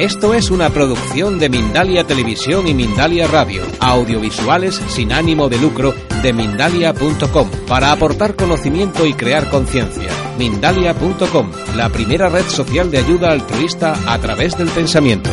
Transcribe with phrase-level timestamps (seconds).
[0.00, 5.92] Esto es una producción de Mindalia Televisión y Mindalia Radio, audiovisuales sin ánimo de lucro
[6.22, 10.10] de mindalia.com, para aportar conocimiento y crear conciencia.
[10.38, 15.28] Mindalia.com, la primera red social de ayuda altruista a través del pensamiento.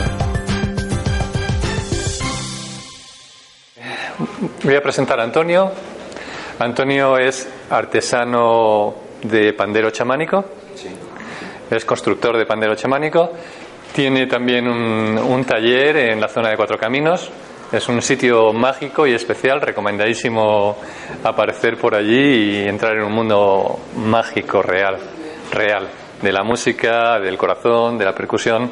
[4.65, 5.71] Voy a presentar a Antonio.
[6.59, 10.43] Antonio es artesano de pandero chamánico.
[11.71, 13.31] Es constructor de pandero chamánico
[13.97, 17.31] tiene también un, taller en la zona de Cuatro Caminos.
[17.71, 20.77] Es un sitio mágico y especial, recomendadísimo
[21.23, 24.99] aparecer por allí y entrar en un mundo mágico, real,
[25.51, 25.87] real,
[26.21, 28.69] de la música, del corazón, de la percusión.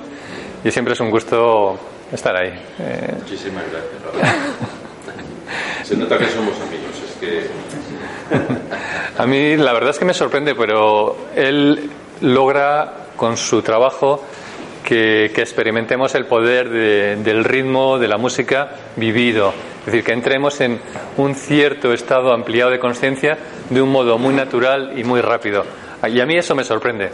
[0.64, 1.76] Y siempre es un gusto
[2.12, 2.54] estar ahí.
[2.78, 4.38] Eh, Muchísimas gracias.
[5.88, 7.48] Se nota que somos amigos, es que...
[9.24, 11.90] A mí la verdad es que me sorprende, pero él
[12.22, 14.22] logra con su trabajo
[14.86, 19.54] que, experimentemos el poder del ritmo, de la música vivido.
[19.80, 20.80] Es decir, que entremos en
[21.18, 23.38] un cierto estado ampliado de conciencia
[23.70, 25.66] de un modo muy natural y muy rápido.
[26.08, 27.10] Y a mí eso me sorprende.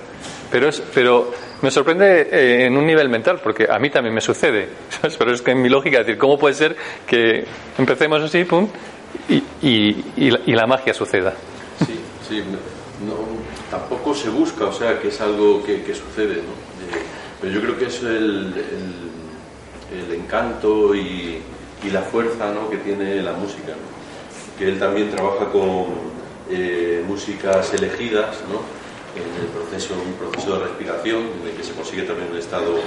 [0.52, 4.20] Pero, es, pero me sorprende eh, en un nivel mental, porque a mí también me
[4.20, 4.68] sucede.
[5.18, 6.76] Pero es que en mi lógica, es decir, ¿cómo puede ser
[7.08, 7.46] que
[7.78, 8.68] empecemos así, pum,
[9.30, 11.34] y, y, la, magia suceda?
[11.80, 12.44] Sí, sí.
[13.06, 13.16] No,
[13.70, 16.71] tampoco se busca, o sea, que es algo que, que sucede, ¿no?
[17.42, 18.54] Pero yo creo que es el,
[19.92, 21.42] el, encanto y,
[21.84, 22.70] y, la fuerza ¿no?
[22.70, 23.74] que tiene la música.
[24.60, 25.88] Que él también trabaja con
[26.52, 28.62] eh, músicas elegidas ¿no?
[29.20, 32.78] en el proceso, un proceso de respiración en el que se consigue también un estado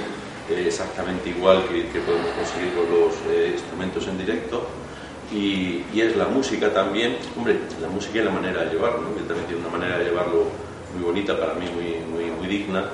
[0.49, 4.65] eh, exactamente igual que, que, podemos conseguir con los eh, instrumentos en directo.
[5.33, 9.25] Y, y, es la música también, hombre, la música y la manera de llevarlo, él
[9.25, 10.45] también tiene una manera de llevarlo
[10.93, 12.85] muy bonita para mí, muy, muy, muy digna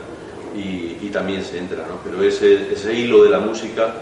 [0.56, 1.96] y, también se entra, ¿no?
[2.06, 3.96] Pero ese, ese hilo de la música,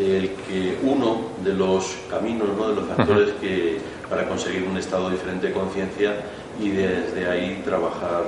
[0.00, 2.68] el que uno de los caminos, ¿no?
[2.68, 3.78] de los factores que
[4.10, 6.16] para conseguir un estado diferente de conciencia
[6.60, 8.24] y desde ahí trabajar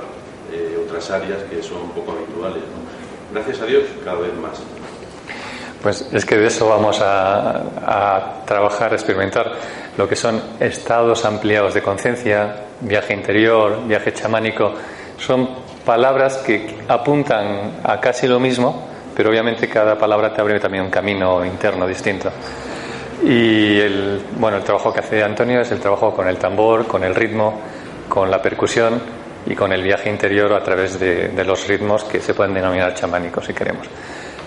[0.53, 2.62] eh, otras áreas que son poco habituales.
[2.62, 3.34] ¿no?
[3.34, 4.61] Gracias a Dios, cada vez más.
[5.83, 7.56] Pues es que de eso vamos a,
[7.87, 9.53] a trabajar, a experimentar
[9.97, 14.72] lo que son estados ampliados de conciencia, viaje interior, viaje chamánico.
[15.19, 15.49] Son
[15.88, 20.91] palabras que apuntan a casi lo mismo, pero obviamente cada palabra te abre también un
[20.91, 22.31] camino interno distinto.
[23.25, 27.04] Y el, bueno, el trabajo que hace Antonio es el trabajo con el tambor, con
[27.04, 27.59] el ritmo,
[28.06, 29.00] con la percusión
[29.47, 33.47] y con el viaje interior a través de, los ritmos que se pueden denominar chamánicos,
[33.47, 33.87] si queremos.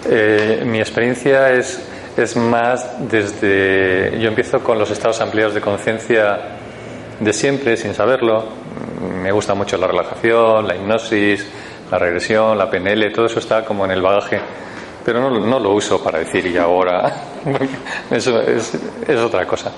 [0.08, 1.82] Eh, mi experiencia es,
[2.16, 4.16] es más desde.
[4.20, 6.38] Yo empiezo con los estados ampliados de conciencia
[7.20, 8.61] de siempre, sin saberlo,
[9.22, 11.48] me gusta mucho la relajación, la hipnosis,
[11.92, 14.40] la regresión, la PNL, todo eso está como en el bagaje,
[15.04, 17.14] pero no, lo uso para decir y ahora,
[18.12, 18.78] eso es,
[19.18, 19.72] otra cosa.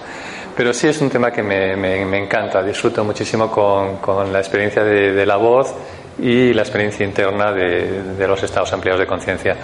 [0.55, 4.83] Pero sí es un tema que me, me, encanta, disfruto muchísimo con, con la experiencia
[4.83, 5.73] de, la voz
[6.19, 9.57] y la experiencia interna de, de los estados ampliados de conciencia.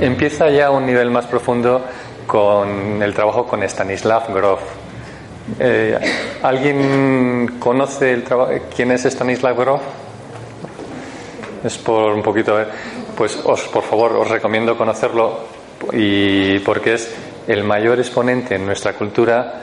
[0.00, 1.84] Empieza ya a un nivel más profundo
[2.28, 4.60] con el trabajo con Stanislav Grof,
[5.58, 5.98] eh,
[6.42, 8.52] ¿Alguien conoce el trabajo?
[8.74, 9.80] ¿Quién es Stanislav Grof?
[11.64, 12.56] Es por un poquito.
[13.16, 15.40] Pues os, por favor, os recomiendo conocerlo
[15.92, 17.14] y porque es
[17.46, 19.60] el mayor exponente en nuestra cultura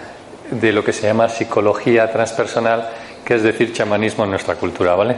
[0.52, 2.90] de lo que se llama psicología transpersonal,
[3.26, 5.16] que es decir, chamanismo en nuestra cultura, ¿vale?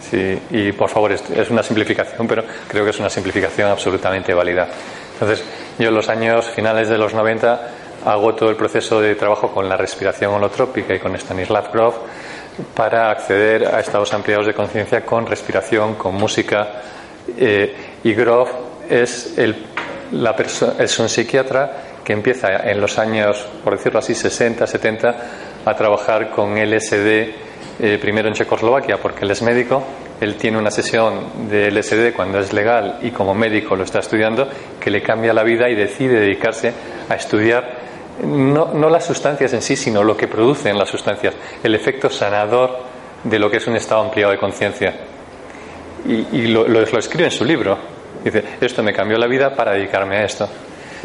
[0.00, 4.68] Sí, y por favor, es una simplificación, pero creo que es una simplificación absolutamente válida.
[5.14, 5.44] Entonces,
[5.78, 7.68] yo en los años finales de los 90
[8.08, 11.94] hago todo el proceso de trabajo con la respiración holotrópica y con Stanislav Grof
[12.74, 16.68] para acceder a estados ampliados de conciencia con respiración, con música.
[17.36, 18.50] Eh, y Grof
[18.88, 19.66] es, el,
[20.12, 20.34] la
[20.78, 25.16] es un psiquiatra que empieza en los años, por decirlo así, 60, 70,
[25.66, 27.34] a trabajar con LSD,
[27.80, 29.84] eh, primero en Checoslovaquia, porque él es médico.
[30.18, 34.48] Él tiene una sesión de LSD cuando es legal y como médico lo está estudiando,
[34.80, 36.72] que le cambia la vida y decide dedicarse
[37.08, 37.87] a estudiar
[38.22, 42.78] no, no las sustancias en sí, sino lo que producen las sustancias, el efecto sanador
[43.24, 44.94] de lo que es un estado ampliado de conciencia.
[46.06, 47.76] Y, lo, lo, escribe en su libro.
[48.24, 50.48] Dice, esto me cambió la vida para dedicarme a esto.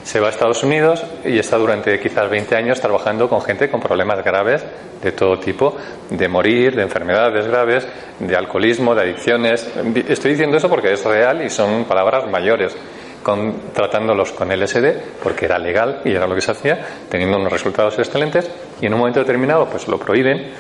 [0.04, 3.80] Se va a Estados Unidos y está durante quizás 20 años trabajando con gente con
[3.80, 4.64] problemas graves
[5.02, 5.76] de todo tipo,
[6.10, 7.88] de morir, de enfermedades graves,
[8.20, 9.70] de alcoholismo, de adicciones.
[10.08, 12.76] Estoy diciendo eso porque es real y son palabras mayores.
[13.24, 17.52] Con, tratándolos con LSD porque era legal y era lo que se hacía, teniendo unos
[17.52, 20.52] resultados excelentes y en un momento determinado pues lo prohíben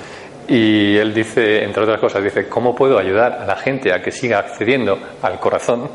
[0.47, 4.11] y él dice, entre otras cosas, dice, ¿cómo puedo ayudar a la gente a que
[4.11, 5.89] siga accediendo al corazón,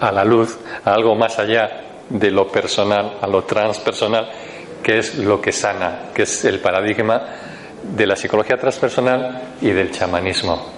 [0.00, 4.30] a la luz, a algo más allá de lo personal, a lo transpersonal,
[4.82, 7.22] que es lo que sana, que es el paradigma
[7.82, 10.75] de la psicología transpersonal y del chamanismo.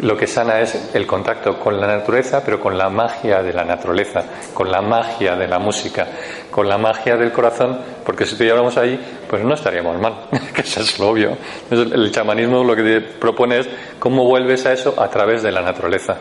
[0.00, 3.64] Lo que sana es el contacto con la naturaleza, pero con la magia de la
[3.64, 4.22] naturaleza,
[4.54, 6.06] con la magia de la música,
[6.50, 8.98] con la magia del corazón, porque si estuviéramos ahí,
[9.28, 11.36] pues no estaríamos mal, que eso es lo obvio.
[11.70, 13.68] el chamanismo lo que propone es
[13.98, 16.16] cómo vuelves a eso a través de la naturaleza.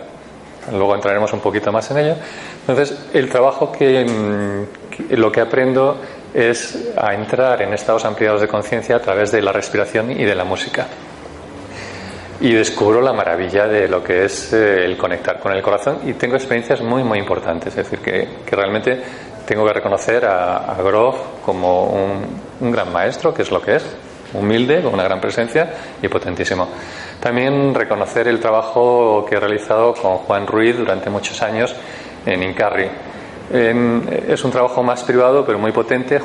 [0.71, 2.15] Luego entraremos un poquito más en ello.
[2.61, 5.97] Entonces, el trabajo que, mm, lo que aprendo
[6.33, 10.35] es a entrar en estados ampliados de conciencia a través de la respiración y de
[10.35, 10.87] la música.
[12.39, 16.13] Y descubro la maravilla de lo que es eh, el conectar con el corazón y
[16.13, 17.75] tengo experiencias muy, muy importantes.
[17.75, 19.01] Es decir, que, realmente
[19.45, 23.77] tengo que reconocer a, a Grof como un, un gran maestro, que es lo que
[23.77, 23.85] es,
[24.33, 25.67] humilde, con una gran presencia
[26.01, 26.67] y potentísimo.
[27.19, 31.75] También reconocer el trabajo que he realizado con Juan Ruiz durante muchos años
[32.25, 32.89] en Incarri.
[33.51, 36.19] es un trabajo más privado, pero muy potente.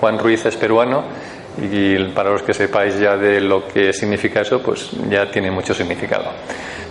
[0.00, 1.04] Juan Ruiz es peruano
[1.58, 5.74] y para los que sepáis ya de lo que significa eso, pues ya tiene mucho
[5.74, 6.26] significado.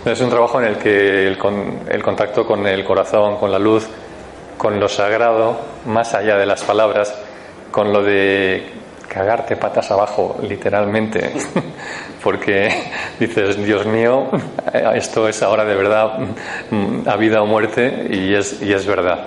[0.04, 1.38] Es un trabajo en el que el,
[1.88, 3.88] el contacto con el corazón, con la luz,
[4.56, 7.14] con lo sagrado, más allá de las palabras,
[7.70, 11.32] con lo de cagarte patas abajo, literalmente,
[12.22, 12.68] porque
[13.18, 14.28] dices, Dios mío,
[14.94, 16.12] esto es ahora de verdad
[17.06, 19.26] a vida o muerte y es, y es verdad.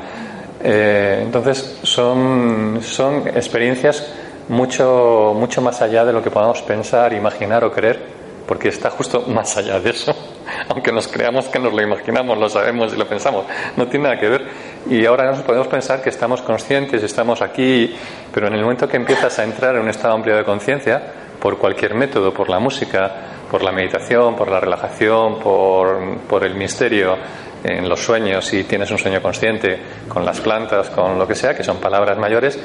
[0.64, 4.10] Eh, entonces, son, son experiencias
[4.50, 8.00] mucho, mucho más allá de lo que podamos pensar, imaginar o creer,
[8.48, 10.16] porque está justo más allá de eso
[10.70, 13.46] aunque nos creamos que nos lo imaginamos, lo sabemos y lo pensamos,
[13.76, 14.48] no tiene nada que ver.
[14.90, 17.96] Y ahora nos podemos pensar que estamos conscientes, estamos aquí,
[18.34, 21.02] pero en el momento que empiezas a entrar en un estado amplio de conciencia,
[21.40, 23.12] por cualquier método, por la música,
[23.50, 27.18] por la meditación, por la relajación, por, por el misterio,
[27.64, 31.56] en los sueños, si tienes un sueño consciente, con las plantas, con lo que sea,
[31.56, 32.60] que son palabras mayores,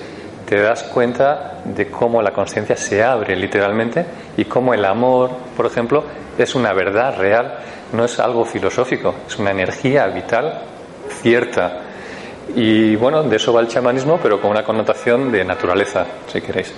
[0.48, 4.04] te das cuenta de cómo la conciencia se abre literalmente
[4.34, 6.04] y cómo el amor, por ejemplo,
[6.38, 7.58] es una verdad real,
[7.92, 10.62] no es algo filosófico, es una energía vital
[11.20, 11.82] cierta.
[12.56, 16.72] Y bueno, de eso va el chamanismo, pero con una connotación de naturaleza, si queréis.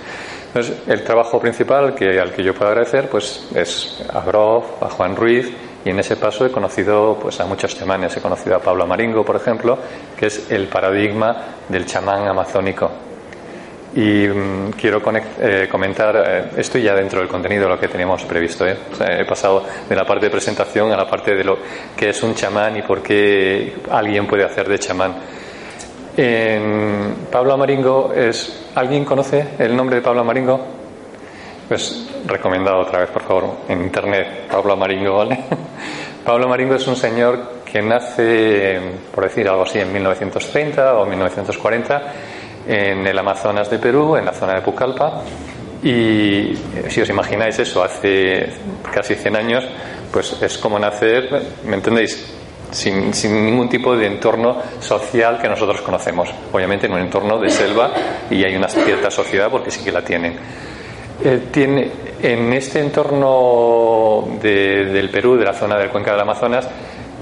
[0.47, 4.89] Entonces, el trabajo principal que, al que yo puedo agradecer pues, es a Grof, a
[4.89, 5.49] Juan Ruiz,
[5.85, 8.17] y en ese paso he conocido pues, a muchos chamanes.
[8.17, 9.77] He conocido a Pablo Maringo, por ejemplo,
[10.17, 11.37] que es el paradigma
[11.69, 13.10] del chamán amazónico.
[13.93, 15.01] Y mm, quiero
[15.39, 18.65] eh, comentar, eh, estoy ya dentro del contenido lo que teníamos previsto.
[18.65, 18.77] ¿eh?
[19.19, 21.57] he pasado de la parte de presentación a la parte de lo
[21.95, 25.15] que es un chamán y por qué alguien puede hacer de chamán.
[27.31, 28.69] Pablo Amaringo es.
[28.75, 30.59] ¿Alguien conoce el nombre de Pablo Amaringo?
[31.67, 35.37] Pues recomendado otra vez, por favor, en internet, Pablo Amaringo, ¿vale?
[36.25, 38.79] Pablo Amaringo es un señor que nace,
[39.13, 42.03] por decir algo así, en 1930 o 1940
[42.67, 45.23] en el Amazonas de Perú, en la zona de Pucallpa.
[45.83, 46.53] Y
[46.89, 48.49] si os imagináis eso hace
[48.93, 49.63] casi 100 años,
[50.11, 51.29] pues es como nacer,
[51.65, 52.37] ¿me entendéis?
[52.69, 56.29] Sin, sin, ningún tipo de entorno social que nosotros conocemos.
[56.53, 57.91] Obviamente en un entorno de selva
[58.29, 60.37] y hay una cierta sociedad porque sí que la tienen.
[61.23, 66.67] Eh, tiene, en este entorno del Perú, de la zona del cuenca del Amazonas,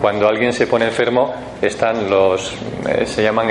[0.01, 2.53] cuando alguien se pone enfermo están los
[2.87, 3.47] eh, se llaman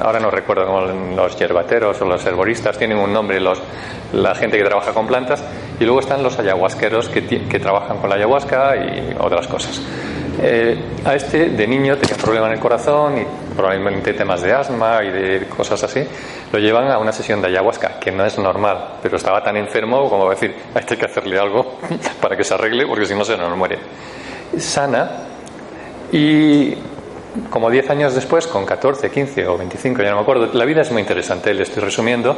[0.00, 3.60] ahora no recuerdo como los yerbateros o los herboristas tienen un nombre los
[4.12, 5.44] la gente que trabaja con plantas
[5.78, 9.80] y luego están los ayahuasqueros que, que trabajan con la ayahuasca y otras cosas.
[10.42, 15.02] Eh, a este de niño tenía problema en el corazón y probablemente temas de asma
[15.04, 16.02] y de cosas así.
[16.52, 20.08] Lo llevan a una sesión de ayahuasca que no es normal pero estaba tan enfermo
[20.08, 21.78] como decir hay que hacerle algo
[22.20, 23.78] para que se arregle porque si no se nos muere
[24.58, 25.10] sana
[26.12, 26.74] y
[27.48, 30.82] como 10 años después, con 14, 15 o 25, ya no me acuerdo, la vida
[30.82, 32.36] es muy interesante, le estoy resumiendo,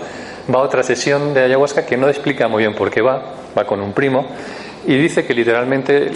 [0.54, 3.22] va a otra sesión de ayahuasca que no explica muy bien por qué va,
[3.56, 4.26] va con un primo,
[4.86, 6.10] y dice que literalmente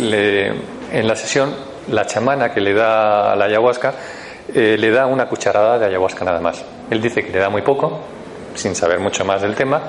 [0.93, 1.55] en la sesión
[1.89, 3.95] la chamana que le da la ayahuasca
[4.55, 6.65] eh, le da una cucharada de ayahuasca nada más.
[6.91, 8.01] Él dice que le da muy poco,
[8.55, 9.83] sin saber mucho más del tema,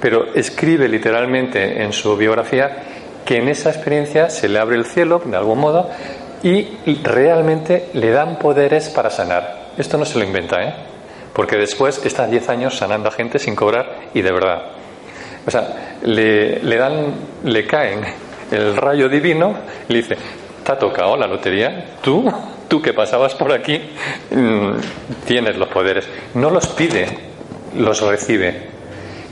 [0.00, 2.84] pero escribe literalmente en su biografía
[3.24, 5.88] que en esa experiencia se le abre el cielo, de algún modo,
[6.42, 9.70] y realmente le dan poderes para sanar.
[9.76, 10.74] Esto no se lo inventa, ¿eh?
[11.32, 14.62] Porque después está 10 años sanando a gente sin cobrar y de verdad.
[15.46, 18.00] O sea, le, le dan, le caen
[18.50, 19.54] el rayo divino
[19.88, 20.16] y le dice,
[20.62, 22.30] te ha tocado la lotería, tú,
[22.68, 23.80] tú que pasabas por aquí,
[24.30, 24.72] mm,
[25.26, 26.06] tienes los poderes.
[26.34, 27.06] No los pide,
[27.76, 28.70] los recibe.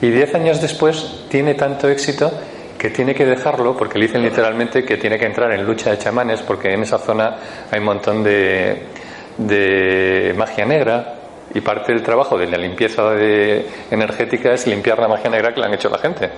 [0.00, 2.32] Y diez años después tiene tanto éxito
[2.80, 5.98] que tiene que dejarlo, porque le dicen literalmente que tiene que entrar en lucha de
[5.98, 7.36] chamanes, porque en esa zona
[7.70, 8.86] hay un montón de,
[9.36, 11.16] de magia negra,
[11.52, 13.12] y parte del trabajo de la limpieza
[13.90, 16.30] energética es limpiar la magia negra que le han hecho la gente.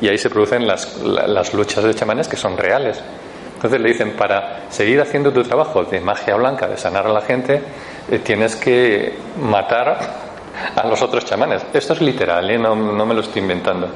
[0.00, 3.02] Y ahí se producen las, las luchas de chamanes que son reales.
[3.56, 7.20] Entonces le dicen, para seguir haciendo tu trabajo de magia blanca, de sanar a la
[7.20, 7.60] gente,
[8.10, 9.98] eh, tienes que matar
[10.74, 11.66] a los otros chamanes.
[11.72, 12.58] Esto es literal, ¿eh?
[12.58, 13.88] no, no me lo estoy inventando.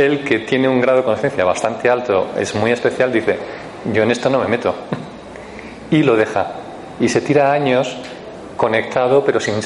[0.00, 3.36] El que tiene un grado de conciencia bastante alto, es muy especial, dice,
[3.92, 4.74] yo en esto no me meto.
[5.90, 6.52] Y lo deja.
[7.00, 7.98] Y se tira años
[8.56, 9.56] conectado, pero sin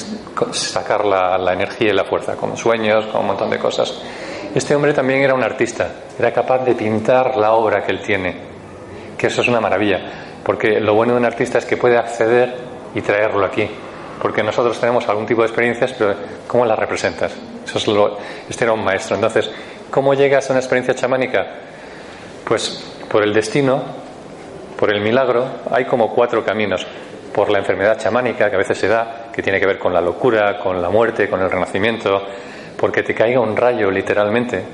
[0.52, 3.94] sacar la, energía y la fuerza, con sueños, con un montón de cosas.
[4.52, 5.88] Este hombre también era un artista,
[6.18, 8.34] era capaz de pintar la obra que él tiene,
[9.16, 10.00] que eso es una maravilla,
[10.42, 12.56] porque lo bueno de un artista es que puede acceder
[12.94, 13.68] y traerlo aquí,
[14.20, 16.14] porque nosotros tenemos algún tipo de experiencias, pero
[16.48, 17.32] ¿cómo las representas?
[17.64, 19.16] Eso es lo, este era un maestro.
[19.16, 19.50] Entonces,
[19.94, 21.46] ¿cómo llegas a una experiencia chamánica?
[22.44, 23.80] Pues por el destino,
[24.76, 26.84] por el milagro, hay como cuatro caminos
[27.32, 30.00] por la enfermedad chamánica que a veces se da, que tiene que ver con la
[30.00, 32.26] locura, con la muerte, con el renacimiento,
[32.76, 34.64] porque te caiga un rayo literalmente.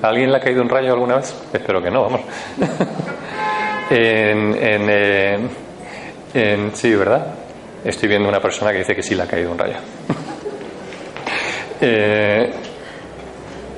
[0.00, 1.34] ¿A alguien le ha caído un rayo alguna vez?
[1.52, 2.20] Espero que no, vamos.
[3.92, 5.36] Eh,
[6.32, 7.26] en, sí, ¿verdad?
[7.84, 9.74] Estoy viendo una persona que dice que sí le ha caído un rayo.
[11.82, 12.52] Eh,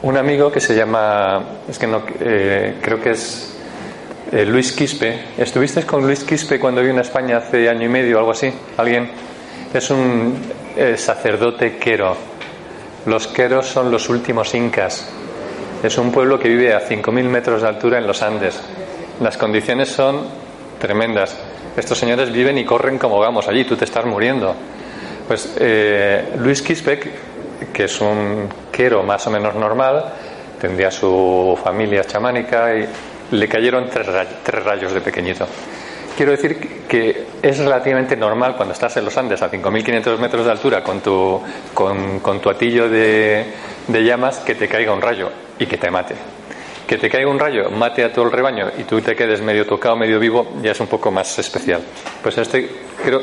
[0.02, 3.54] un amigo que se llama, es que no, eh, creo que es
[4.32, 5.26] eh, Luis Quispe.
[5.38, 8.52] ¿Estuviste con Luis Quispe cuando vino a España hace año y medio o algo así?
[8.76, 9.10] ¿Alguien?
[9.72, 10.34] Es un
[10.76, 12.16] eh, sacerdote quero.
[13.06, 15.08] Los queros son los últimos incas.
[15.82, 18.60] Es un pueblo que vive a 5.000 metros de altura en los Andes.
[19.20, 20.26] Las condiciones son
[20.80, 21.36] tremendas.
[21.76, 24.54] Estos señores viven y corren como vamos allí, tú te estás muriendo.
[25.26, 25.56] Pues
[26.38, 27.00] Luis Quispe,
[27.72, 30.04] que es un quero más o menos normal,
[30.60, 32.88] tendría su familia chamánica y
[33.32, 35.46] le cayeron tres rayos, de pequeñito.
[36.16, 40.50] Quiero decir que es relativamente normal cuando estás en los Andes a 5.500 metros de
[40.50, 41.40] altura con tu,
[41.72, 43.46] con, tu atillo de,
[43.88, 46.14] llamas que te caiga un rayo y que te mate.
[46.86, 49.66] Que te caiga un rayo, mate a todo el rebaño y tú te quedes medio
[49.66, 51.80] tocado, medio vivo, ya es un poco más especial.
[52.22, 52.68] Pues este,
[53.02, 53.22] creo,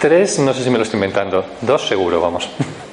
[0.00, 2.50] tres, no sé si me lo estoy inventando, dos seguro, vamos.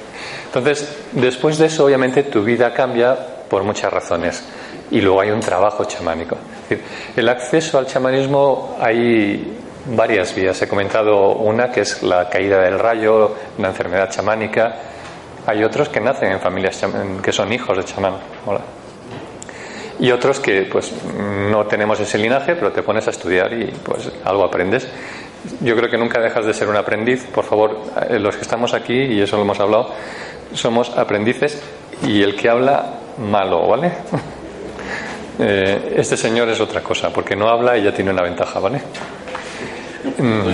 [0.54, 3.16] Entonces, después de eso, obviamente, tu vida cambia
[3.50, 4.44] por muchas razones
[4.88, 6.36] y luego hay un trabajo chamánico.
[7.16, 10.62] el acceso al chamanismo hay varias vías.
[10.62, 14.76] He comentado una que es la caída del rayo, una enfermedad chamánica.
[15.44, 16.80] Hay otros que nacen en familias
[17.20, 18.14] que son hijos de chamán.
[19.98, 20.92] Y otros que pues
[21.50, 24.86] no tenemos ese linaje, pero te pones a estudiar y pues algo aprendes.
[25.60, 27.26] Yo creo que nunca dejas de ser un aprendiz.
[27.26, 29.92] Por favor, eh, los que estamos aquí, y eso lo hemos hablado,
[30.52, 31.62] somos aprendices
[32.02, 33.92] y el que habla malo, ¿vale?
[35.36, 38.80] Eh, este señor es otra cosa, porque no habla y ya tiene una ventaja, ¿vale?
[40.16, 40.48] Mm.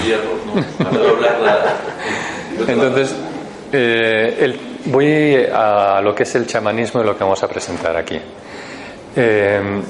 [2.67, 3.15] Entonces,
[3.71, 8.19] eh, voy a lo que es el chamanismo y lo que vamos a presentar aquí.
[9.15, 9.83] Eh,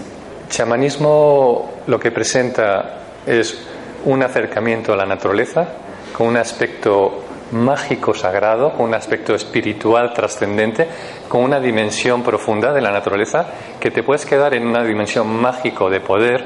[0.49, 3.59] chamanismo lo que presenta es
[4.04, 5.69] un acercamiento a la naturaleza
[6.12, 10.87] con un aspecto mágico sagrado, con un aspecto espiritual trascendente,
[11.28, 13.47] con una dimensión profunda de la naturaleza,
[13.78, 16.45] que te puedes quedar en una dimensión mágico de poder,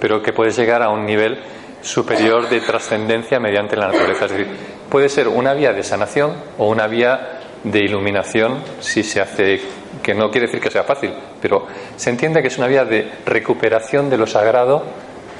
[0.00, 1.38] pero que puedes llegar a un nivel
[1.82, 4.26] superior de trascendencia mediante la naturaleza.
[4.26, 4.48] Es decir,
[4.90, 9.60] puede ser una vía de sanación o una vía de iluminación si se hace,
[10.02, 13.10] que no quiere decir que sea fácil, pero se entiende que es una vía de
[13.24, 14.84] recuperación de lo sagrado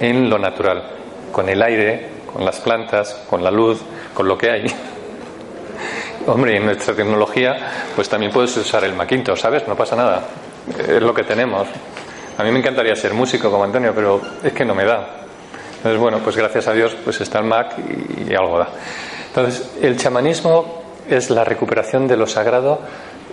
[0.00, 0.90] en lo natural,
[1.32, 3.80] con el aire, con las plantas, con la luz,
[4.14, 4.66] con lo que hay.
[6.26, 7.56] Hombre, en nuestra tecnología,
[7.94, 9.66] pues también puedes usar el Macintosh, ¿sabes?
[9.66, 10.22] No pasa nada.
[10.78, 11.68] Es lo que tenemos.
[12.38, 15.06] A mí me encantaría ser músico como Antonio, pero es que no me da.
[15.76, 17.74] Entonces, bueno, pues gracias a Dios, pues está el Mac
[18.28, 18.68] y, algo da.
[19.28, 22.80] Entonces, el chamanismo es la recuperación de lo sagrado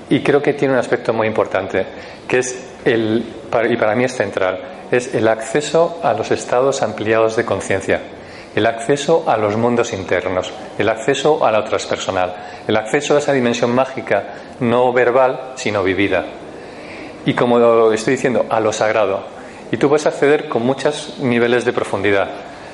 [0.10, 1.86] y creo que tiene un aspecto muy importante,
[2.28, 3.26] que es el,
[3.70, 4.60] y para mí es central,
[4.92, 8.02] es el acceso a los estados ampliados de conciencia
[8.56, 12.34] el acceso a los mundos internos, el acceso a la transpersonal,
[12.68, 14.24] el acceso a esa dimensión mágica
[14.60, 16.26] no verbal, sino vivida.
[17.26, 19.24] Y como estoy diciendo, a lo sagrado.
[19.72, 22.30] Y tú puedes acceder con muchos niveles de profundidad.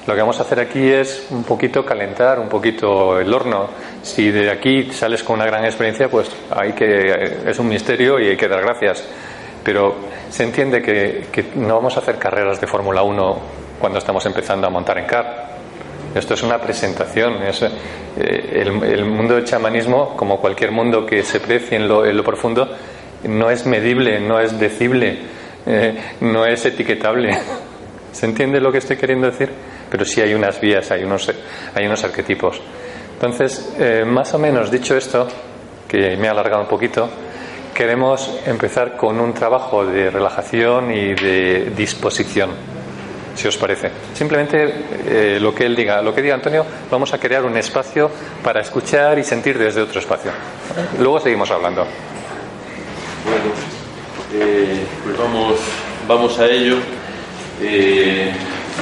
[0.08, 3.70] Lo que vamos a hacer aquí es un poquito calentar un poquito el horno.
[4.02, 8.30] Si de aquí sales con una gran experiencia, pues hay que es un misterio y
[8.30, 9.08] hay que dar gracias.
[9.64, 9.96] Pero
[10.30, 13.40] se entiende que, no vamos a hacer carreras de Fórmula 1
[13.80, 15.59] cuando estamos empezando a montar en car.
[16.16, 17.44] Esto es una presentación.
[17.44, 17.70] Es, eh,
[18.18, 22.68] el, mundo del chamanismo, como cualquier mundo que se precie en lo, en lo profundo,
[23.24, 25.20] no es medible, no es decible,
[25.66, 27.38] eh, no es etiquetable.
[28.12, 29.50] ¿Se entiende lo que estoy queriendo decir?
[29.90, 31.32] Pero sí hay unas vías, hay unos,
[31.76, 32.60] hay unos arquetipos.
[33.14, 35.28] Entonces, eh, más o menos dicho esto,
[35.88, 37.10] que me ha alargado un poquito,
[37.74, 42.52] queremos empezar con un trabajo de relajación y de disposición,
[43.40, 43.90] si os parece.
[44.14, 44.74] Simplemente
[45.08, 48.12] eh, lo que él diga, lo que diga Antonio, vamos a crear un espacio
[48.44, 50.32] para escuchar y sentir desde otro espacio.
[51.00, 51.86] Luego seguimos hablando.
[53.26, 53.50] Bueno,
[54.34, 55.56] eh, pues vamos,
[56.08, 56.78] vamos a ello.
[57.62, 58.32] Eh,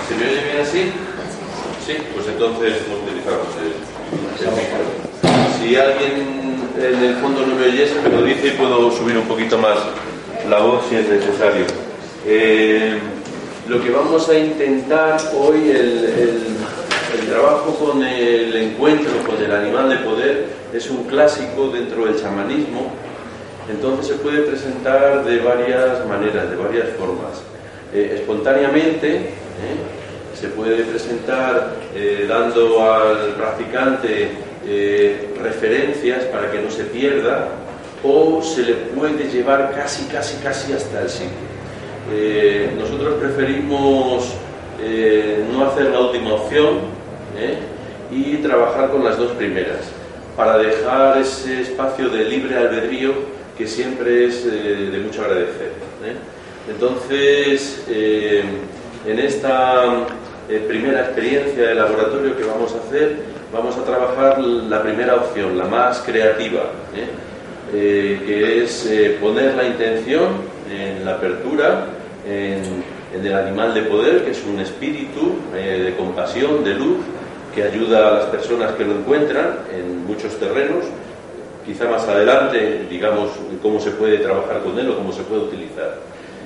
[0.07, 0.91] ¿Se me oye bien así?
[1.85, 3.73] Sí, pues entonces utilizamos el,
[5.59, 6.47] Si alguien
[6.77, 9.77] en el fondo no me oyese, me lo dice y puedo subir un poquito más
[10.49, 11.65] la voz si es necesario.
[12.25, 12.99] Eh,
[13.67, 19.89] lo que vamos a intentar hoy, el, el, trabajo con el encuentro con el animal
[19.89, 22.91] de poder, es un clásico dentro del chamanismo,
[23.69, 27.41] entonces se puede presentar de varias maneras, de varias formas.
[27.93, 29.29] Eh, espontáneamente, ¿eh?
[30.39, 34.31] se puede presentar eh, dando al practicante
[35.41, 37.47] referencias para que no se pierda
[38.03, 41.56] o se le puede llevar casi, casi, casi hasta el sitio.
[42.77, 44.33] Nosotros preferimos
[45.51, 46.79] no hacer la última opción
[48.11, 49.91] y trabajar con las dos primeras
[50.35, 53.13] para dejar ese espacio de libre albedrío
[53.57, 55.71] que siempre es de mucho agradecer.
[56.69, 58.43] Entonces, eh,
[59.07, 60.05] en esta
[60.49, 63.15] eh, primera experiencia de laboratorio que vamos a hacer,
[63.53, 67.07] vamos a trabajar la primera opción, la más creativa, ¿eh?
[67.71, 70.29] que es poner la intención
[70.71, 71.87] en la apertura,
[72.27, 76.97] en, el animal de poder, que es un espíritu de compasión, de luz,
[77.55, 80.85] que ayuda a las personas que lo encuentran en muchos terrenos.
[81.65, 85.95] Quizá más adelante, digamos, cómo se puede trabajar con él o cómo se puede utilizar.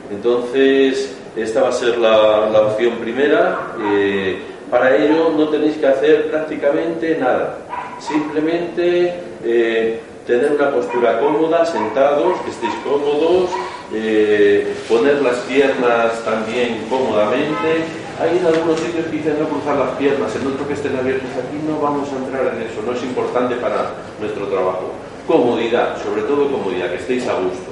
[0.09, 3.73] Entonces, esta va a ser la, opción primera.
[3.93, 4.39] Eh,
[4.69, 7.57] para ello no tenéis que hacer prácticamente nada.
[7.99, 9.13] Simplemente
[9.43, 13.49] eh, tener una postura cómoda, sentados, que estéis cómodos,
[13.93, 18.01] eh, poner las piernas también cómodamente.
[18.21, 21.29] Hay en algunos sitios que dicen no cruzar las piernas, en otros que estén abiertos.
[21.31, 24.91] Aquí no vamos a entrar en eso, no es importante para nuestro trabajo.
[25.27, 27.71] Comodidad, sobre todo comodidad, que estéis a gusto.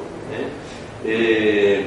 [1.06, 1.86] Eh,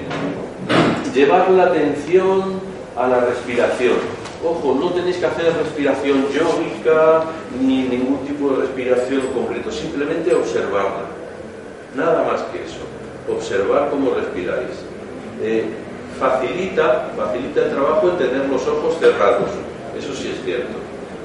[1.15, 2.61] llevar la atención
[2.97, 3.97] a la respiración.
[4.45, 7.25] Ojo, no tenéis que hacer respiración yógica
[7.61, 11.07] ni ningún tipo de respiración concreto, simplemente observarla.
[11.95, 12.92] Nada más que eso.
[13.29, 14.83] Observar cómo respiráis.
[15.43, 15.65] Eh,
[16.19, 19.51] facilita, facilita el trabajo en tener los ojos cerrados.
[19.99, 20.79] Eso sí es cierto.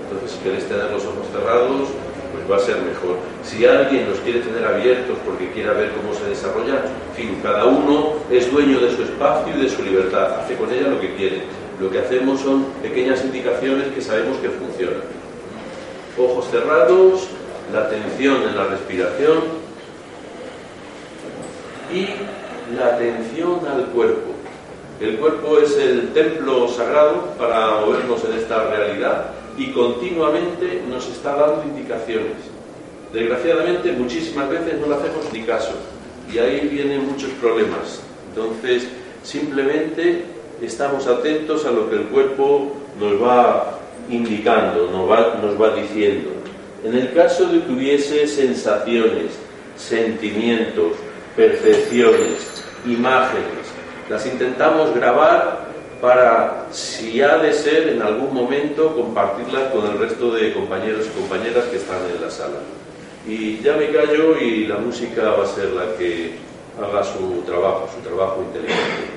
[0.03, 1.89] Entonces, si queréis tener los ojos cerrados,
[2.31, 3.17] pues va a ser mejor.
[3.43, 7.65] Si alguien los quiere tener abiertos porque quiera ver cómo se desarrolla, en fin, cada
[7.65, 11.15] uno es dueño de su espacio y de su libertad, hace con ella lo que
[11.15, 11.43] quiere.
[11.79, 15.01] Lo que hacemos son pequeñas indicaciones que sabemos que funcionan.
[16.17, 17.27] Ojos cerrados,
[17.71, 19.66] la atención en la respiración
[21.93, 22.07] y
[22.75, 24.31] la atención al cuerpo.
[24.99, 31.35] El cuerpo es el templo sagrado para movernos en esta realidad y continuamente nos está
[31.35, 32.37] dando indicaciones.
[33.13, 35.73] Desgraciadamente muchísimas veces no le hacemos ni caso
[36.33, 38.01] y ahí vienen muchos problemas.
[38.29, 38.87] Entonces
[39.23, 40.25] simplemente
[40.61, 46.29] estamos atentos a lo que el cuerpo nos va indicando, nos va, nos va diciendo.
[46.83, 49.33] En el caso de que hubiese sensaciones,
[49.75, 50.93] sentimientos,
[51.37, 53.67] percepciones, imágenes,
[54.09, 55.67] las intentamos grabar
[56.01, 61.19] para, si ha de ser, en algún momento compartirlas con el resto de compañeros y
[61.19, 62.57] compañeras que están en la sala.
[63.27, 66.33] Y ya me callo y la música va a ser la que
[66.81, 69.16] haga su trabajo, su trabajo inteligente.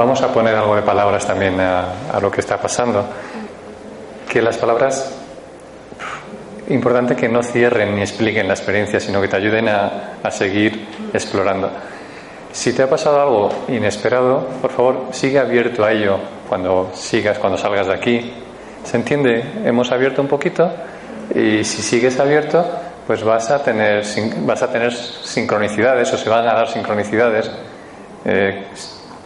[0.00, 3.04] vamos a poner algo de palabras también a, lo que está pasando.
[4.26, 5.14] Que las palabras,
[6.70, 10.86] importante que no cierren ni expliquen la experiencia, sino que te ayuden a, a seguir
[11.12, 11.70] explorando.
[12.50, 16.16] Si te ha pasado algo inesperado, por favor, sigue abierto a ello
[16.48, 18.32] cuando sigas, cuando salgas de aquí.
[18.84, 19.44] ¿Se entiende?
[19.66, 20.72] Hemos abierto un poquito
[21.34, 22.64] y si sigues abierto,
[23.06, 24.02] pues vas a tener,
[24.46, 27.50] vas a tener sincronicidades o se van a dar sincronicidades.
[28.24, 28.64] Eh,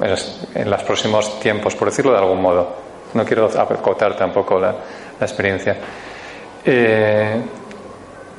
[0.00, 2.76] en los próximos tiempos, por decirlo de algún modo.
[3.14, 4.74] No quiero acotar tampoco la,
[5.20, 5.76] la experiencia.
[6.64, 7.42] Eh,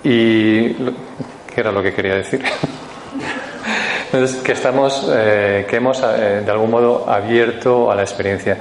[0.03, 2.43] y ¿qué era lo que quería decir?
[4.11, 8.57] Entonces, que estamos, eh, que hemos eh, de algún modo abierto a la experiencia,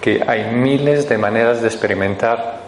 [0.00, 2.60] que hay miles de maneras de experimentar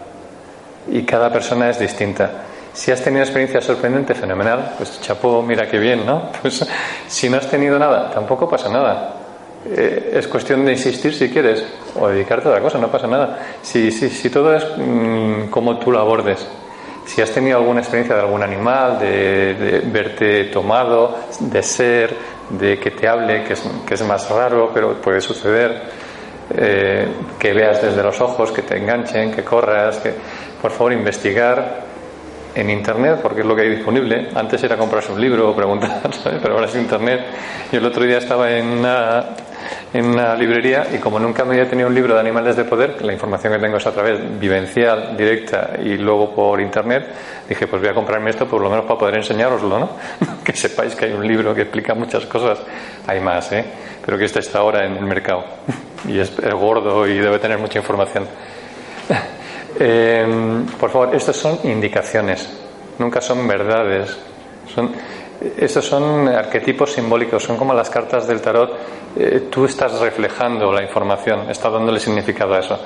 [0.89, 2.29] y cada persona es distinta.
[2.73, 6.29] Si has tenido experiencia sorprendente, fenomenal, pues chapó, mira qué bien, ¿no?
[6.41, 6.65] Pues
[7.07, 9.24] si no has tenido nada, tampoco pasa nada
[9.65, 11.65] eh, es cuestión de insistir si quieres
[11.99, 13.39] o dedicarte a otra cosa, no pasa nada.
[13.61, 16.47] Si, si, si todo es mm, como tú lo abordes,
[17.05, 22.15] si has tenido alguna experiencia de algún animal, de, de verte tomado, de ser,
[22.49, 25.81] de que te hable, que es, que es más raro, pero puede suceder,
[26.55, 27.07] eh,
[27.39, 30.13] que veas desde los ojos, que te enganchen, que corras, que
[30.61, 31.84] por favor investigar
[32.55, 34.29] en internet porque es lo que hay disponible.
[34.33, 36.01] Antes era comprarse un libro o preguntar,
[36.41, 37.21] pero ahora es internet.
[37.71, 39.25] Yo el otro día estaba en una
[39.93, 43.01] en una librería y como nunca me había tenido un libro de animales de poder,
[43.03, 47.07] la información que tengo es a través vivencial, directa y luego por internet,
[47.47, 49.89] dije pues voy a comprarme esto por lo menos para poder enseñároslo, ¿no?
[50.43, 52.59] que sepáis que hay un libro que explica muchas cosas,
[53.07, 53.63] hay más, ¿eh?
[54.05, 55.45] pero que este está ahora en el mercado
[56.07, 58.27] y es gordo y debe tener mucha información.
[59.79, 62.49] Eh, por favor, estas son indicaciones,
[62.99, 64.17] nunca son verdades,
[64.73, 64.91] son
[65.57, 68.71] estos son arquetipos simbólicos, son como las cartas del tarot.
[69.17, 72.79] Eh, tú estás reflejando la información, estás dándole significado a eso.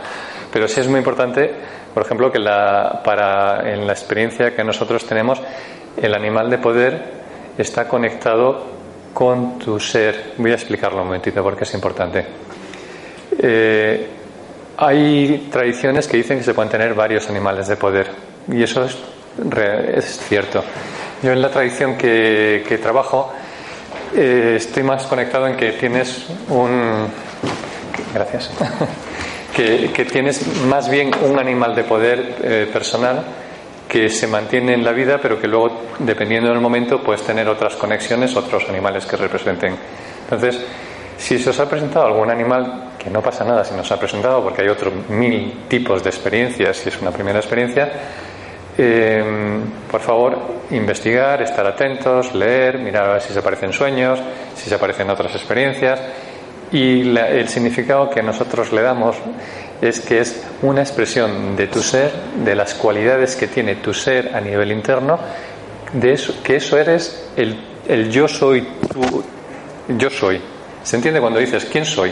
[0.52, 1.52] Pero sí es muy importante,
[1.94, 5.42] por ejemplo, que la, para, en la experiencia que nosotros tenemos,
[5.96, 7.04] el animal de poder
[7.58, 8.66] está conectado
[9.14, 10.34] con tu ser.
[10.38, 12.26] Voy a explicarlo un momentito porque es importante.
[13.38, 14.08] Eh,
[14.82, 18.08] hay tradiciones que dicen que se pueden tener varios animales de poder
[18.50, 18.98] y eso es,
[19.94, 20.64] es cierto.
[21.22, 23.34] Yo en la tradición que, trabajo
[24.16, 27.08] eh, estoy más conectado en que tienes un...
[28.14, 28.52] Gracias.
[29.56, 33.26] que, que, tienes más bien un animal de poder eh, personal
[33.86, 37.76] que se mantiene en la vida, pero que luego, dependiendo del momento, puedes tener otras
[37.76, 39.76] conexiones, otros animales que representen.
[40.24, 40.64] Entonces,
[41.18, 44.44] si se os ha presentado algún animal, que no pasa nada si nos ha presentado,
[44.44, 47.90] porque hay otros mil tipos de experiencias, si es una primera experiencia,
[48.78, 49.24] eh,
[49.90, 50.38] por favor,
[50.72, 54.20] investigar, estar atentos, leer, mirar a ver si se aparecen sueños,
[54.56, 56.00] si se aparecen otras experiencias.
[56.72, 59.18] Y la, el significado que nosotros le damos
[59.82, 62.12] es que es una expresión de tu ser,
[62.44, 65.20] de las cualidades que tiene tu ser a nivel interno,
[65.94, 69.24] de eso, que eso eres el, el yo soy tú,
[69.98, 70.40] yo soy.
[70.84, 72.12] ¿Se entiende cuando dices quién soy?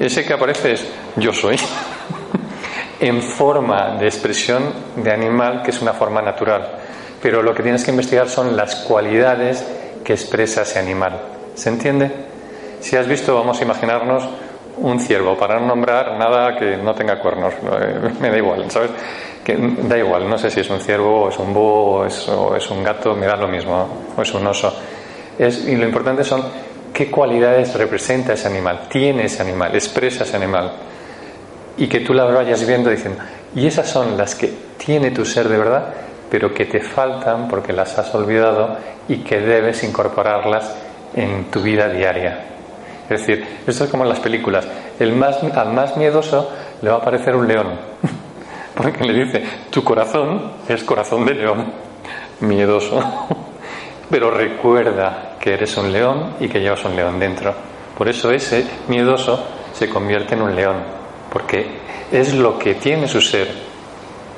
[0.00, 1.56] Ese que aparece es yo soy.
[3.00, 4.62] en forma de expresión
[4.96, 6.68] de animal, que es una forma natural.
[7.22, 9.64] Pero lo que tienes que investigar son las cualidades
[10.04, 11.20] que expresa ese animal.
[11.54, 12.10] ¿Se entiende?
[12.80, 14.28] Si has visto, vamos a imaginarnos
[14.78, 17.54] un ciervo, para no nombrar nada que no tenga cuernos,
[18.20, 18.90] me da igual, ¿sabes?
[19.82, 22.84] Da igual, no sé si es un ciervo, o es un búho, o es, un
[22.84, 24.72] gato, me da lo mismo, o es un oso.
[25.38, 26.44] Y lo importante son
[26.92, 30.72] qué cualidades representa ese animal, tiene ese animal, expresa ese animal
[31.76, 33.22] y que tú las vayas viendo diciendo,
[33.54, 35.94] y esas son las que tiene tu ser de verdad,
[36.30, 38.76] pero que te faltan porque las has olvidado
[39.08, 40.74] y que debes incorporarlas
[41.14, 42.44] en tu vida diaria.
[43.08, 44.66] Es decir, esto es como en las películas.
[44.98, 46.50] El más, al más miedoso
[46.82, 47.72] le va a aparecer un león,
[48.76, 51.72] porque le dice, tu corazón es corazón de león,
[52.40, 53.02] miedoso.
[54.10, 57.54] Pero recuerda que eres un león y que llevas un león dentro.
[57.96, 60.76] Por eso ese miedoso se convierte en un león
[61.32, 61.66] porque
[62.12, 63.48] es lo que tiene su ser.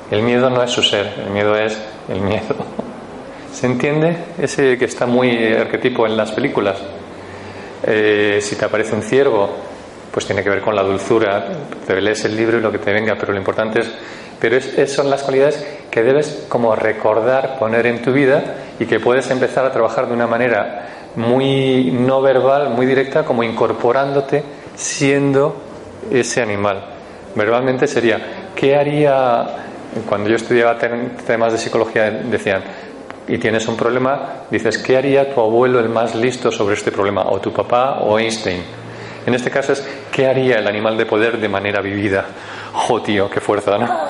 [0.09, 2.55] El miedo no es su ser, el miedo es el miedo.
[3.53, 4.17] ¿Se entiende?
[4.39, 6.81] Ese que está muy arquetipo en las películas.
[7.85, 9.49] Eh, si te aparece un ciervo,
[10.11, 11.47] pues tiene que ver con la dulzura,
[11.85, 13.91] te lees el libro y lo que te venga, pero lo importante es,
[14.39, 18.99] pero es, son las cualidades que debes como recordar, poner en tu vida y que
[18.99, 24.43] puedes empezar a trabajar de una manera muy no verbal, muy directa, como incorporándote,
[24.75, 25.55] siendo
[26.11, 26.83] ese animal.
[27.35, 29.45] Verbalmente sería, ¿qué haría
[30.07, 32.63] cuando yo estudiaba temas de psicología decían,
[33.27, 37.23] y tienes un problema, dices, ¿qué haría tu abuelo el más listo sobre este problema?
[37.29, 38.61] O tu papá o Einstein.
[39.25, 42.25] En este caso es, ¿qué haría el animal de poder de manera vivida?
[42.73, 43.77] ¡Jo, tío, qué fuerza,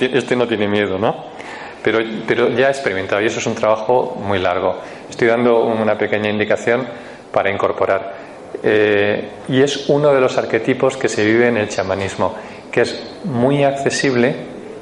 [0.00, 1.35] este no tiene miedo, ¿no?
[1.86, 4.76] Pero, ya he experimentado y eso es un trabajo muy largo.
[5.08, 6.84] Estoy dando una pequeña indicación
[7.30, 8.12] para incorporar.
[8.60, 12.34] Eh, y es uno de los arquetipos que se vive en el chamanismo,
[12.72, 14.34] que es muy accesible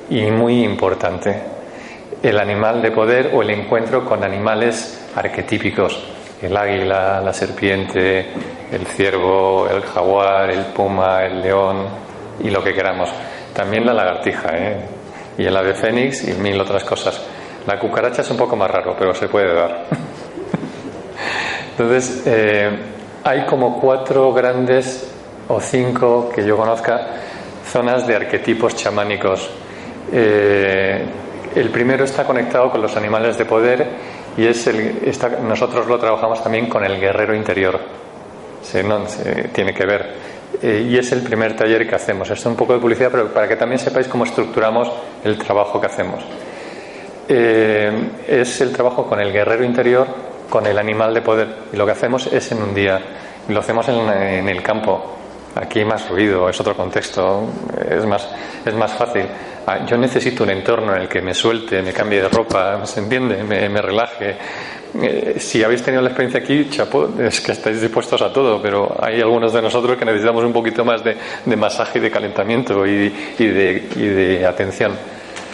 [0.09, 1.42] y muy importante
[2.22, 6.02] el animal de poder o el encuentro con animales arquetípicos.
[6.40, 8.28] El águila, la serpiente,
[8.72, 11.86] el ciervo, el jaguar, el puma, el león
[12.42, 13.11] y lo que queramos.
[13.52, 14.93] También la lagartija ¿eh?
[15.39, 17.20] Y el ave fénix y mil otras cosas.
[17.66, 19.87] La cucaracha es un poco más raro, pero se puede dar.
[21.70, 22.70] Entonces, eh,
[23.24, 25.11] hay como cuatro grandes
[25.49, 27.09] o cinco que yo conozca
[27.64, 29.51] zonas de arquetipos chamánicos.
[30.12, 31.05] Eh,
[31.55, 33.89] el primero está conectado con los animales de poder
[34.37, 35.01] y es el,
[35.43, 37.80] nosotros lo trabajamos también con el guerrero interior.
[38.62, 39.05] Se, no,
[39.53, 40.34] tiene que ver.
[40.62, 42.30] Eh, y es el primer taller que hacemos.
[42.30, 44.90] Esto es un poco de publicidad, pero para que también sepáis cómo estructuramos
[45.24, 46.22] el trabajo que hacemos.
[47.28, 50.07] Eh, es el trabajo con el guerrero interior,
[50.48, 51.48] con el animal de poder.
[51.72, 53.00] Y lo que hacemos es en un día.
[53.48, 55.23] Lo hacemos en el campo.
[55.55, 57.48] Aquí hay más ruido, es otro contexto,
[57.88, 58.28] es más,
[58.64, 59.24] es más fácil.
[59.66, 63.00] Ah, yo necesito un entorno en el que me suelte, me cambie de ropa, ¿se
[63.00, 63.42] entiende?
[63.44, 64.36] Me, relaje.
[65.00, 68.94] Eh, si habéis tenido la experiencia aquí, chapo, es que estáis dispuestos a todo, pero
[69.00, 71.16] hay algunos de nosotros que necesitamos un poquito más de,
[71.57, 74.92] masaje y de calentamiento y, de, atención.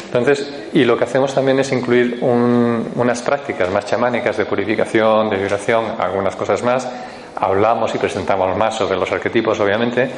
[0.06, 5.36] Entonces, y lo que hacemos también es incluir unas prácticas más chamánicas de purificación, de
[5.36, 6.88] vibración, algunas cosas más,
[7.36, 10.10] hablamos y presentamos más sobre los arquetipos, obviamente,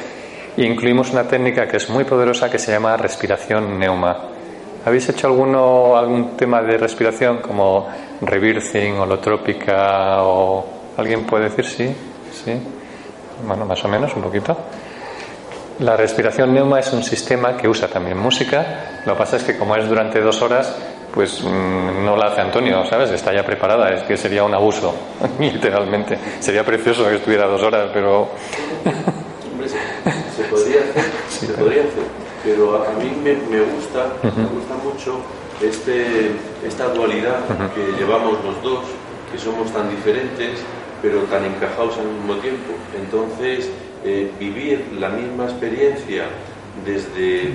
[0.55, 4.29] e incluimos una técnica que es muy poderosa que se llama respiración neuma.
[4.85, 7.87] ¿Habéis hecho alguno, algún tema de respiración como
[8.21, 10.65] rebirthing, holotrópica o
[10.97, 11.95] alguien puede decir sí?
[12.31, 12.53] Sí.
[13.45, 14.57] Bueno, más o menos, un poquito.
[15.79, 19.01] La respiración neuma es un sistema que usa también música.
[19.05, 20.75] Lo que pasa es que como es durante dos horas,
[21.13, 23.11] pues mm, no la hace Antonio, ¿sabes?
[23.11, 24.93] Está ya preparada, es que sería un abuso,
[25.39, 26.17] literalmente.
[26.39, 28.29] Sería precioso que estuviera dos horas, pero...
[29.51, 32.03] Hombre, se, podría hacer, se podría hacer,
[32.43, 35.19] pero a mí me, gusta, me gusta mucho
[35.61, 36.31] este,
[36.65, 37.39] esta dualidad
[37.75, 38.83] que llevamos los dos,
[39.31, 40.59] que somos tan diferentes,
[41.01, 42.73] pero tan encajados al mismo tiempo.
[42.99, 43.69] Entonces,
[44.03, 46.25] eh, vivir la misma experiencia
[46.85, 47.53] desde,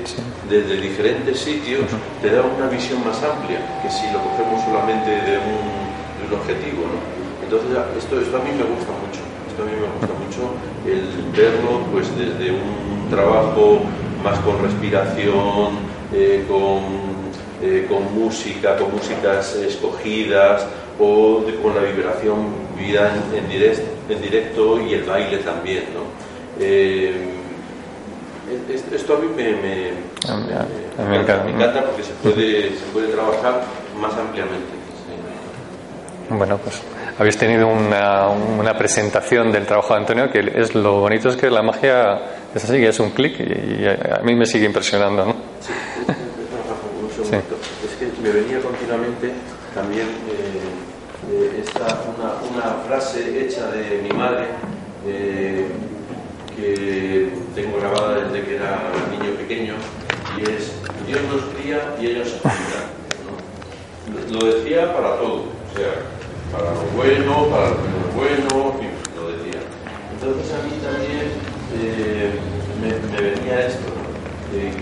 [0.48, 1.84] desde diferentes sitios
[2.22, 5.88] te da una visión más amplia que si lo cogemos solamente de un,
[6.28, 6.84] objetivo.
[7.42, 9.24] Entonces, esto, esto a mí me gusta mucho.
[9.48, 10.52] Esto a mí me gusta mucho
[10.84, 13.80] el verlo pues desde un trabajo
[14.22, 15.78] más con respiración,
[16.12, 16.82] eh, con,
[17.62, 20.66] eh, con música, con músicas escogidas
[20.98, 25.84] o con la vibración vivida en, directo, en, directo y el baile también.
[25.94, 26.02] ¿no?
[26.60, 27.37] Eh,
[28.92, 31.84] esto a mí me, me, encanta.
[31.84, 33.62] porque se puede, se puede trabajar
[34.00, 34.78] más ampliamente.
[36.30, 36.82] Bueno, pues
[37.18, 41.50] habéis tenido una, una, presentación del trabajo de Antonio que es lo bonito es que
[41.50, 42.20] la magia
[42.54, 45.24] es así, que es un clic y a mí me sigue impresionando.
[45.24, 45.32] ¿no?
[47.24, 49.32] Sí, Es que me venía continuamente
[49.74, 51.84] también eh, esta,
[52.16, 54.46] una, una, frase hecha de mi madre.
[55.06, 55.66] Eh,
[56.58, 59.74] que tengo grabada desde que era niño pequeño
[60.36, 60.72] y es
[61.06, 62.98] Dios nos cría y ellos se cuidan.
[64.30, 65.94] Lo decía para todo, o sea,
[66.52, 68.74] para lo bueno, para lo menos bueno,
[69.16, 69.60] lo decía.
[70.12, 71.30] Entonces a mí también
[71.78, 72.34] eh,
[72.80, 73.88] me, venía esto,
[74.50, 74.74] que,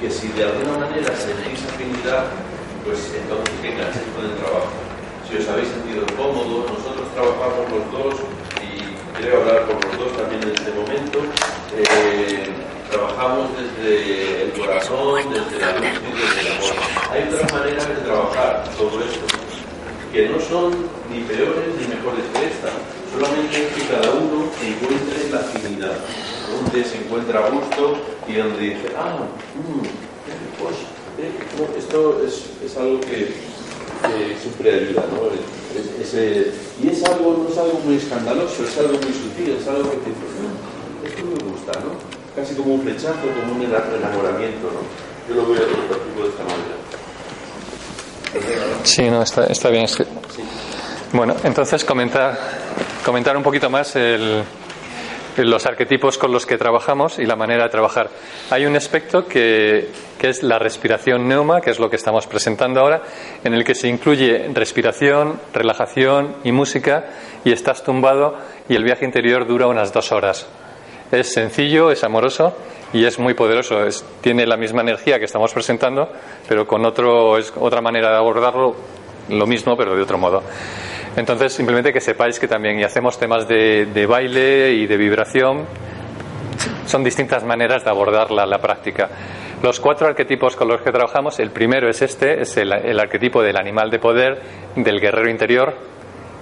[0.00, 2.26] que, si de alguna manera sentís afinidad,
[2.84, 4.68] pues entonces que enganchéis con el trabajo.
[5.26, 8.14] Si os habéis sentido cómodos, nosotros trabajamos los dos
[9.16, 11.18] quiero hablar por los dos también en este momento.
[11.76, 12.48] Eh,
[12.90, 16.74] trabajamos desde el corazón, desde la luz y desde el amor.
[17.10, 19.26] Hay otras maneras de trabajar todo esto,
[20.12, 20.72] que no son
[21.10, 22.70] ni peores ni mejores que esta,
[23.12, 25.96] solamente que cada uno encuentre la afinidad,
[26.50, 27.96] donde se encuentra a gusto
[28.28, 29.18] y donde dice, ah,
[30.58, 30.76] pues
[31.78, 33.53] esto es, es algo que,
[34.08, 35.30] que siempre ayuda, ¿no?
[36.82, 39.96] y es algo, no es algo muy escandaloso, es algo muy sutil, es algo que
[39.98, 41.94] te dice, no, esto me gusta, ¿no?
[42.36, 44.82] Casi como un flechazo, como un enamoramiento, ¿no?
[45.28, 46.76] Yo lo veo a de esta manera.
[48.82, 49.86] Sí, no, está, está bien.
[51.12, 52.38] Bueno, entonces comentar,
[53.04, 54.42] comentar un poquito más el,
[55.36, 58.10] los arquetipos con los que trabajamos y la manera de trabajar.
[58.50, 62.80] Hay un aspecto que, que, es la respiración neuma, que es lo que estamos presentando
[62.80, 63.02] ahora,
[63.42, 67.06] en el que se incluye respiración, relajación y música,
[67.44, 68.36] y estás tumbado
[68.68, 70.46] y el viaje interior dura unas dos horas.
[71.10, 72.56] Es sencillo, es amoroso
[72.92, 73.78] y es muy poderoso.
[74.20, 76.08] Tiene la misma energía que estamos presentando,
[76.48, 78.74] pero con otro, otra manera de abordarlo,
[79.28, 80.42] lo mismo, pero de otro modo.
[81.16, 85.64] Entonces, simplemente que sepáis que también hacemos temas de, de baile y de vibración.
[86.86, 89.08] Son distintas maneras de abordar la, la, práctica.
[89.62, 93.56] Los cuatro arquetipos con los que trabajamos, el primero es este, es el, arquetipo del
[93.56, 94.42] animal de poder,
[94.74, 95.74] del guerrero interior,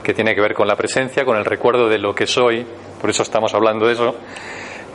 [0.02, 2.66] que tiene que ver con la presencia, con el recuerdo de lo que soy,
[3.00, 4.16] por eso estamos hablando de eso.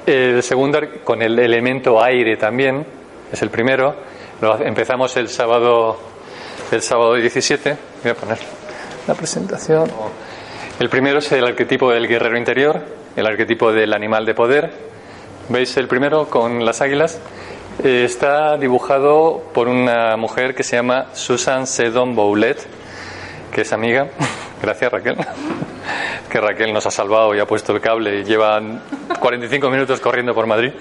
[0.05, 2.85] El segundo, con el elemento aire también,
[3.31, 3.95] es el primero.
[4.59, 5.97] Empezamos el sábado,
[6.71, 7.77] el sábado 17.
[8.03, 8.56] Voy a poner
[9.07, 9.89] la presentación.
[10.79, 12.81] El primero es el arquetipo del guerrero interior,
[13.15, 14.71] el arquetipo del animal de poder.
[15.49, 17.19] ¿Veis el primero con las águilas?
[17.83, 22.57] Eh, está dibujado por una mujer que se llama Susan Sedon Boulet,
[23.51, 24.07] que es amiga.
[24.61, 25.17] Gracias, Raquel.
[26.29, 28.61] Que Raquel nos ha salvado y ha puesto el cable y lleva
[29.21, 30.73] 45 minutos corriendo por Madrid.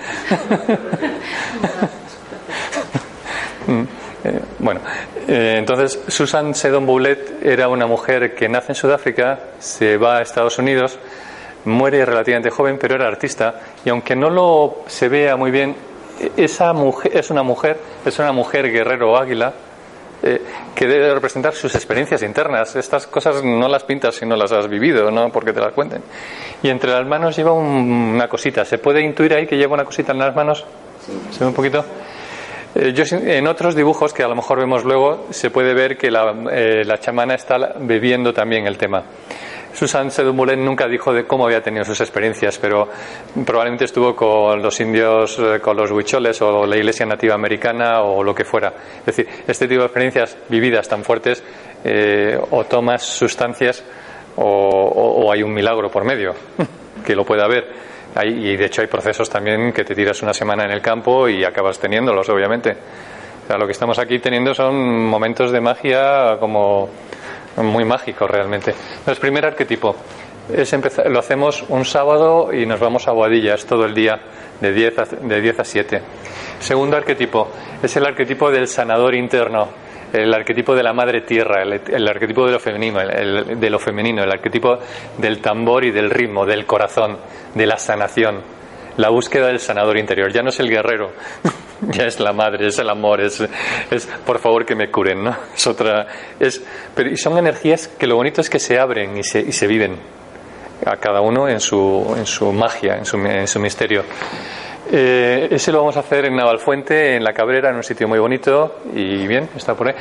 [4.59, 4.81] Bueno,
[5.29, 10.22] eh, entonces Susan Sedon Boulet era una mujer que nace en Sudáfrica, se va a
[10.22, 10.99] Estados Unidos,
[11.64, 15.74] muere relativamente joven, pero era artista y aunque no lo se vea muy bien,
[16.37, 19.53] esa mujer es una mujer, es una mujer guerrero águila
[20.22, 20.41] eh,
[20.74, 22.74] que debe representar sus experiencias internas.
[22.77, 26.03] Estas cosas no las pintas si no las has vivido, no porque te las cuenten.
[26.62, 28.64] Y entre las manos lleva un, una cosita.
[28.64, 30.64] ¿Se puede intuir ahí que lleva una cosita en las manos?
[31.31, 31.85] ¿Se ve un poquito?
[32.79, 36.11] Eh, yo, en otros dibujos que a lo mejor vemos luego se puede ver que
[36.11, 39.03] la, eh, la chamana está bebiendo también el tema.
[39.72, 42.89] Susan Sedumulén nunca dijo de cómo había tenido sus experiencias, pero
[43.45, 48.22] probablemente estuvo con los indios, eh, con los huicholes o la iglesia nativa americana o
[48.22, 48.72] lo que fuera.
[49.01, 51.43] Es decir, este tipo de experiencias vividas tan fuertes
[51.85, 53.85] eh, o tomas sustancias
[54.37, 56.35] o, o, o hay un milagro por medio
[57.05, 57.95] que lo pueda haber.
[58.16, 61.28] Hay, y de hecho hay procesos también que te tiras una semana en el campo
[61.28, 62.76] y acabas teniéndolos, obviamente.
[63.44, 66.88] O sea, lo que estamos aquí teniendo son momentos de magia como
[67.58, 68.74] muy mágicos realmente.
[68.98, 69.94] Entonces, primer arquetipo.
[70.52, 74.20] Es empezar, lo hacemos un sábado y nos vamos a Boadillas todo el día,
[74.60, 76.02] de 10 a, de 10 a 7.
[76.60, 77.50] Segundo arquetipo
[77.82, 79.68] es el arquetipo del sanador interno
[80.12, 83.70] el arquetipo de la madre tierra, el, el arquetipo de lo femenino, el, el, de
[83.70, 84.78] lo femenino, el arquetipo
[85.18, 87.18] del tambor y del ritmo, del corazón,
[87.54, 88.42] de la sanación,
[88.96, 90.32] la búsqueda del sanador interior.
[90.32, 91.12] Ya no es el guerrero,
[91.90, 93.40] ya es la madre, es el amor, es,
[93.90, 95.36] es por favor que me curen, ¿no?
[95.54, 96.07] Es otra,
[96.38, 99.52] es, pero y son energías que lo bonito es que se abren y se, y
[99.52, 99.96] se viven
[100.84, 104.04] a cada uno en su, en su magia, en su, en su misterio.
[104.89, 108.20] Eh, ese lo vamos a hacer en Navalfuente, en La Cabrera, en un sitio muy
[108.20, 109.95] bonito y bien, está por ahí.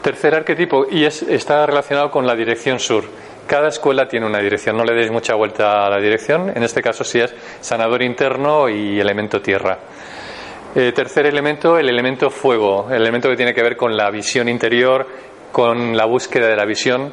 [0.00, 3.04] Tercer arquetipo, y es, está relacionado con la dirección sur.
[3.46, 6.52] Cada escuela tiene una dirección, no le deis mucha vuelta a la dirección.
[6.54, 9.78] En este caso, sí es sanador interno y elemento tierra.
[10.74, 14.48] Eh, tercer elemento, el elemento fuego, el elemento que tiene que ver con la visión
[14.48, 15.06] interior,
[15.52, 17.12] con la búsqueda de la visión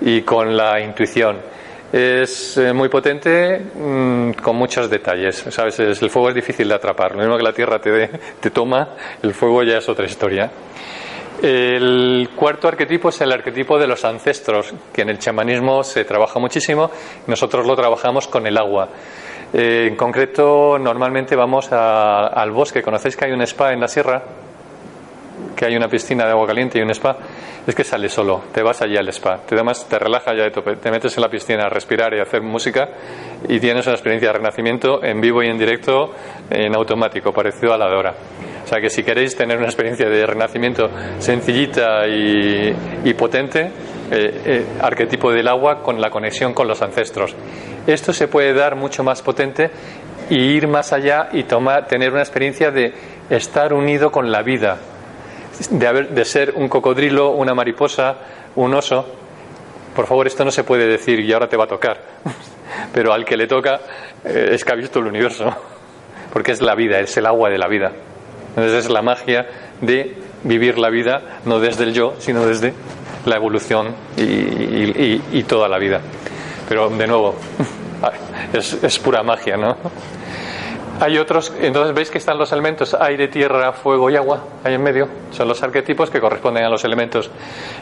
[0.00, 1.52] y con la intuición
[1.92, 5.44] es eh, muy potente mmm, con muchos detalles.
[5.50, 5.78] ¿sabes?
[5.78, 7.12] El fuego es difícil de atrapar.
[7.12, 8.08] Lo mismo que la tierra te,
[8.40, 10.50] te toma, el fuego ya es otra historia.
[11.42, 16.38] El cuarto arquetipo es el arquetipo de los ancestros, que en el chamanismo se trabaja
[16.38, 16.90] muchísimo.
[17.26, 18.88] Nosotros lo trabajamos con el agua.
[19.52, 22.80] Eh, en concreto, normalmente vamos a, al bosque.
[22.80, 24.22] ¿Conocéis que hay un spa en la sierra?
[25.56, 27.16] Que hay una piscina de agua caliente y un spa
[27.66, 30.76] es que sales solo, te vas allí al spa, te, te relaja ya de tope,
[30.76, 32.88] te metes en la piscina a respirar y hacer música
[33.48, 36.12] y tienes una experiencia de renacimiento en vivo y en directo,
[36.50, 38.14] en automático, parecido a la de ahora.
[38.64, 40.88] O sea que si queréis tener una experiencia de renacimiento
[41.18, 42.74] sencillita y,
[43.04, 43.70] y potente,
[44.14, 47.34] eh, eh, arquetipo del agua con la conexión con los ancestros.
[47.86, 49.70] Esto se puede dar mucho más potente
[50.28, 52.92] y ir más allá y tomar, tener una experiencia de
[53.30, 54.76] estar unido con la vida,
[55.70, 58.16] de, de ser un cocodrilo, una mariposa,
[58.56, 59.04] un oso.
[59.94, 62.00] Por favor, esto no se puede decir y ahora te va a tocar.
[62.92, 63.80] Pero al que le toca
[64.24, 65.54] eh, es que ha visto el universo.
[66.32, 67.92] Porque es la vida, es el agua de la vida.
[68.50, 69.46] Entonces es la magia
[69.80, 72.74] de vivir la vida no desde el yo, sino desde
[73.24, 76.00] la evolución y, y toda la vida.
[76.68, 77.34] Pero de nuevo,
[78.52, 79.76] es, es pura magia, ¿no?
[81.02, 84.82] Hay otros, entonces veis que están los elementos aire, tierra, fuego y agua ahí en
[84.84, 85.08] medio.
[85.32, 87.28] Son los arquetipos que corresponden a los elementos.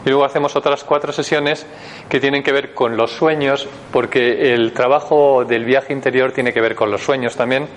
[0.03, 1.67] Y luego hacemos otras cuatro sesiones
[2.09, 6.61] que tienen que ver con los sueños, porque el trabajo del viaje interior tiene que
[6.61, 7.67] ver con los sueños también.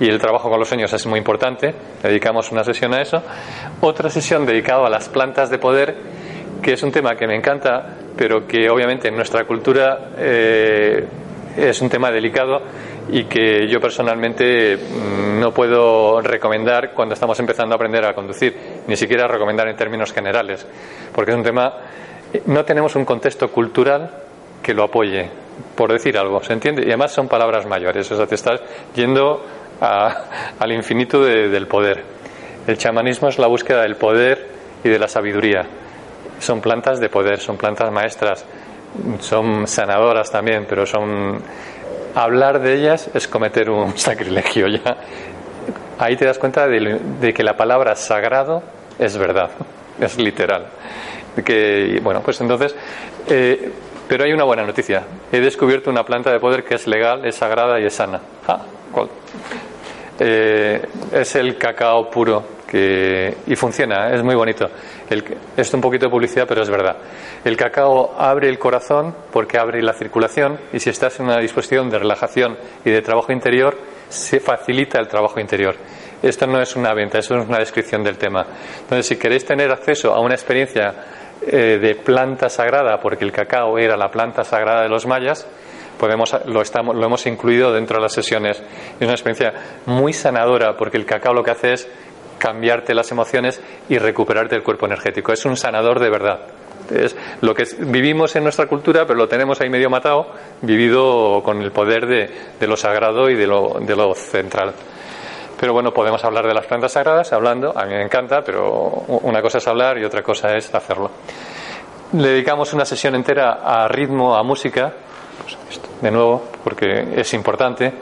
[0.00, 1.74] Y el trabajo con los sueños es muy importante.
[2.02, 3.22] Dedicamos una sesión a eso.
[3.82, 5.94] Otra sesión dedicada a las plantas de poder,
[6.62, 11.06] que es un tema que me encanta, pero que obviamente en nuestra cultura eh,
[11.54, 12.62] es un tema delicado
[13.08, 18.56] y que yo personalmente mm, no puedo recomendar cuando estamos empezando a aprender a conducir,
[18.86, 20.66] ni siquiera recomendar en términos generales,
[21.14, 21.72] porque es un tema,
[22.46, 24.10] no tenemos un contexto cultural
[24.62, 25.30] que lo apoye,
[25.74, 26.82] por decir algo, ¿se entiende?
[26.82, 28.60] Y además son palabras mayores, o sea, te estás
[28.94, 29.44] yendo
[29.80, 32.02] al infinito del poder.
[32.66, 34.48] El chamanismo es la búsqueda del poder
[34.82, 35.66] y de la sabiduría.
[36.40, 38.44] Son plantas de poder, son plantas maestras,
[39.20, 41.40] son sanadoras también, pero son
[42.16, 44.96] hablar de ellas es cometer un sacrilegio ya.
[45.98, 48.62] Ahí te das cuenta de, que la palabra sagrado
[48.98, 49.50] es verdad,
[50.00, 50.66] es literal.
[51.44, 52.74] Que, bueno, pues entonces,
[53.28, 53.70] eh,
[54.08, 55.02] pero hay una buena noticia.
[55.30, 58.20] He descubierto una planta de poder que es legal, es sagrada y es sana.
[58.48, 58.60] Ah,
[60.18, 64.66] eh, es el cacao puro que, y funciona, es muy bonito.
[65.08, 65.24] El,
[65.56, 66.96] es un poquito de publicidad, pero es verdad.
[67.44, 71.88] El cacao abre el corazón porque abre la circulación y si estás en una disposición
[71.88, 73.76] de relajación y de trabajo interior,
[74.08, 75.76] se facilita el trabajo interior.
[76.22, 78.46] Esto no es una venta, eso es una descripción del tema.
[78.80, 80.94] Entonces, si queréis tener acceso a una experiencia
[81.42, 85.46] eh, de planta sagrada, porque el cacao era la planta sagrada de los mayas,
[85.98, 88.58] podemos, lo, estamos, lo hemos incluido dentro de las sesiones.
[88.58, 89.52] Es una experiencia
[89.86, 91.88] muy sanadora porque el cacao lo que hace es
[92.38, 95.32] cambiarte las emociones y recuperarte el cuerpo energético.
[95.32, 96.40] Es un sanador de verdad.
[96.90, 100.28] Es lo que vivimos en nuestra cultura, pero lo tenemos ahí medio matado,
[100.62, 104.72] vivido con el poder de, lo sagrado y de lo, de lo central.
[105.58, 108.88] Pero bueno, podemos hablar de las plantas sagradas hablando, a mí me encanta, pero
[109.22, 111.10] una cosa es hablar y otra cosa es hacerlo.
[112.12, 114.92] Le dedicamos una sesión entera a ritmo, a música,
[115.42, 117.92] pues de nuevo, porque es importante,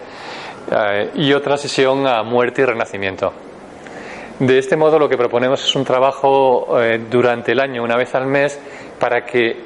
[0.70, 3.32] eh, y otra sesión a muerte y renacimiento.
[4.39, 8.14] De este modo lo que proponemos es un trabajo eh, durante el año, una vez
[8.16, 8.59] al mes,
[8.99, 9.57] para que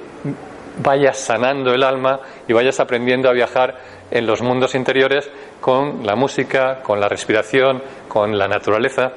[0.83, 3.77] vayas sanando el alma y vayas aprendiendo a viajar
[4.11, 9.13] en los mundos interiores con la música, con la respiración, con la naturaleza.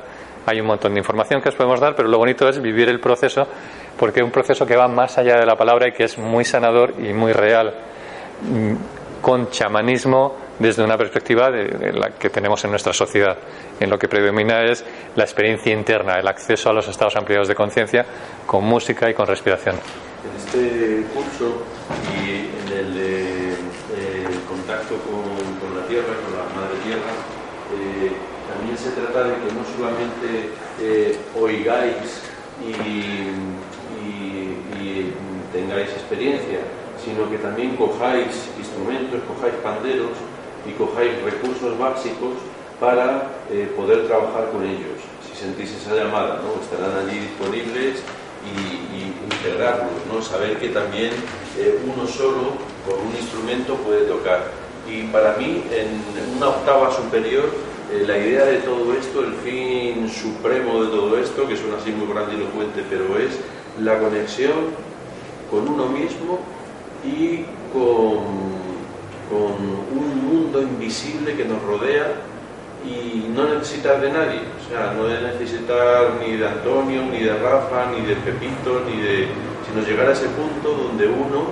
[0.46, 3.02] Hay un montón de información que os podemos dar, pero lo bonito es vivir el
[3.02, 3.46] proceso,
[3.98, 6.46] porque es un proceso que va más allá de la palabra y que es muy
[6.46, 7.74] sanador y muy real,
[8.42, 8.74] mm,
[9.22, 13.38] con chamanismo desde una perspectiva de, la que tenemos en nuestra sociedad.
[13.80, 14.86] En lo que predomina es
[15.16, 18.06] la experiencia interna, el acceso a los estados ampliados de conciencia
[18.46, 19.76] con música y con respiración.
[19.76, 21.64] En este curso
[22.14, 23.32] y en el de
[24.48, 27.12] contacto con, la tierra, con la madre tierra,
[27.74, 28.12] eh,
[28.54, 32.22] también se trata de que no solamente eh, oigáis
[32.62, 32.72] y,
[34.80, 35.14] y
[35.52, 36.60] tengáis experiencia,
[37.04, 40.12] sino que también cojáis instrumentos, cojáis panderos
[40.66, 42.34] y cojáis recursos básicos
[42.80, 44.98] para eh, poder trabajar con ellos.
[45.28, 46.62] Si sentís esa llamada, ¿no?
[46.62, 48.02] estarán allí disponibles
[48.44, 50.22] y, integrarlos, ¿no?
[50.22, 51.12] saber que también
[51.58, 52.54] eh, uno solo
[52.86, 54.52] con un instrumento puede tocar.
[54.88, 57.46] Y para mí, en una octava superior,
[57.92, 61.92] eh, la idea de todo esto, el fin supremo de todo esto, que suena así
[61.92, 63.38] muy grandilocuente, pero es
[63.80, 64.72] la conexión
[65.50, 66.40] con uno mismo
[67.04, 67.44] y
[67.74, 68.41] con
[69.32, 72.12] con un mundo invisible que nos rodea
[72.84, 77.38] y no necesitar de nadie, o sea, no de necesitar ni de Antonio, ni de
[77.38, 79.28] Rafa, ni de Pepito, ni de...
[79.66, 81.48] sino llegar a ese punto donde uno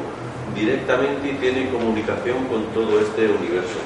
[0.53, 3.79] directamente tiene comunicación con todo este universo.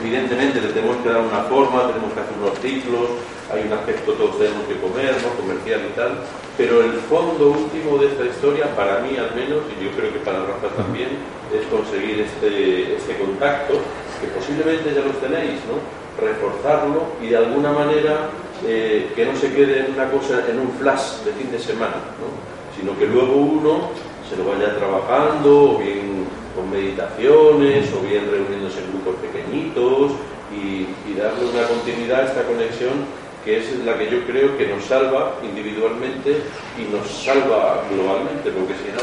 [0.00, 3.08] Evidentemente le tenemos que dar una forma, tenemos que hacer unos ciclos,
[3.52, 5.36] hay un aspecto todos tenemos que comer, ¿no?
[5.36, 6.24] comercial y tal,
[6.56, 10.20] pero el fondo último de esta historia, para mí al menos, y yo creo que
[10.20, 11.20] para Rafa también,
[11.52, 13.74] es conseguir este, este contacto,
[14.20, 15.76] que posiblemente ya los tenéis, ¿no?
[16.16, 18.28] reforzarlo y de alguna manera
[18.66, 22.00] eh, que no se quede en una cosa, en un flash de fin de semana,
[22.20, 22.32] ¿no?
[22.76, 23.90] sino que luego uno
[24.28, 26.24] se lo vaya trabajando, o bien
[26.56, 30.12] con meditaciones, o bien reuniéndose en grupos pequeñitos
[30.52, 34.66] y, y darle una continuidad a esta conexión que es la que yo creo que
[34.66, 36.42] nos salva individualmente
[36.78, 39.02] y nos salva globalmente, porque si no,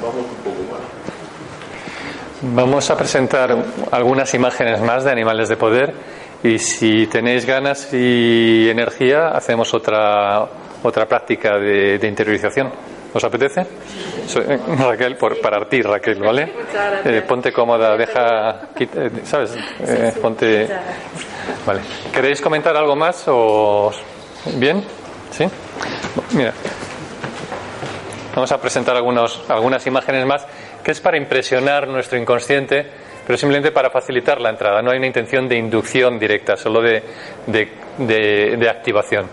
[0.00, 0.80] vamos un poco mal.
[2.40, 3.56] Vamos a presentar
[3.90, 5.92] algunas imágenes más de animales de poder
[6.42, 10.46] y si tenéis ganas y energía hacemos otra,
[10.82, 12.70] otra práctica de, de interiorización.
[13.14, 13.60] ¿Os apetece?
[13.60, 16.52] Eh, Raquel, por, para ti, Raquel, ¿vale?
[17.04, 18.68] Eh, ponte cómoda, deja,
[19.24, 19.56] ¿sabes?
[20.20, 20.68] ponte.
[21.66, 21.80] Vale.
[22.12, 23.92] ¿Queréis comentar algo más o
[24.56, 24.84] bien?
[25.30, 25.46] ¿Sí?
[26.32, 26.52] Mira.
[28.34, 30.46] Vamos a presentar algunos, algunas imágenes más
[30.84, 32.86] que es para impresionar nuestro inconsciente,
[33.26, 34.80] pero simplemente para facilitar la entrada.
[34.80, 37.02] No hay una intención de inducción directa, solo de,
[37.98, 39.26] de, activación.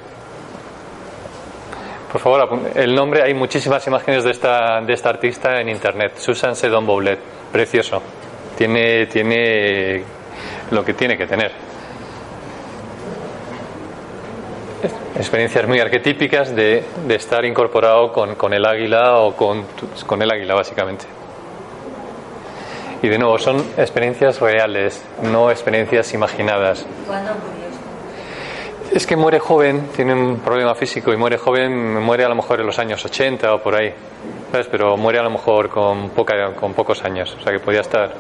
[2.16, 6.56] Por favor, el nombre, hay muchísimas imágenes de esta, de esta artista en internet, Susan
[6.56, 7.20] Sedon Boulet,
[7.52, 8.02] precioso.
[8.58, 10.02] Tiene, tiene
[10.72, 11.52] lo que tiene que tener.
[15.18, 19.66] experiencias muy arquetípicas de, estar incorporado con, el águila o con,
[20.06, 21.04] con el águila básicamente.
[23.02, 26.86] Y de nuevo, son experiencias reales, no experiencias imaginadas.
[27.06, 27.65] ¿Cuándo murió?
[28.96, 32.62] Es que muere joven, tiene un problema físico y muere joven, muere a lo mejor
[32.62, 33.94] en los años 80 o por ahí,
[34.54, 34.68] ¿sabes?
[34.72, 38.14] Pero muere a lo mejor con, poca, con pocos años, o sea que podía estar.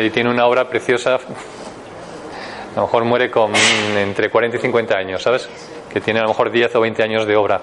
[0.00, 3.50] Y tiene una obra preciosa, a lo mejor muere con
[3.98, 5.48] entre 40 y 50 años, ¿sabes?
[5.92, 7.60] Que tiene a lo mejor 10 o 20 años de obra,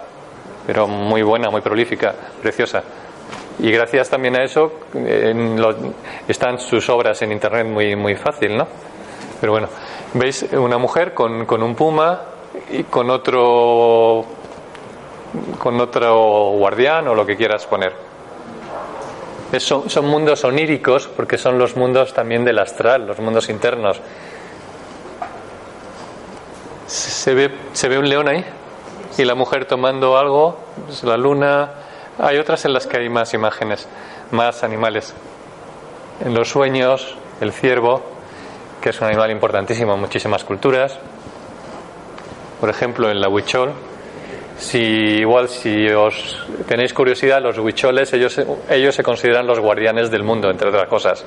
[0.68, 2.84] pero muy buena, muy prolífica, preciosa.
[3.60, 4.74] Y gracias también a eso
[6.28, 8.68] están sus obras en internet muy, muy fácil, ¿no?
[9.40, 9.70] Pero bueno,
[10.14, 12.22] veis una mujer con, un puma
[12.72, 14.26] y con otro
[15.60, 17.94] con otro guardián o lo que quieras poner.
[19.60, 24.02] son, son mundos oníricos porque son los mundos también del astral, los mundos internos.
[26.88, 28.44] Se ve, se ve un león ahí
[29.18, 31.72] y la mujer tomando algo, pues la luna.
[32.18, 33.88] Hay otras en las que hay más imágenes,
[34.32, 35.14] más animales.
[36.26, 38.02] En los sueños, el ciervo,
[38.82, 40.98] que es un animal importantísimo en muchísimas culturas.
[42.60, 43.74] Por ejemplo, en la huichol,
[44.58, 50.24] si igual si os tenéis curiosidad, los huicholes ellos, ellos se consideran los guardianes del
[50.24, 51.26] mundo, entre otras cosas.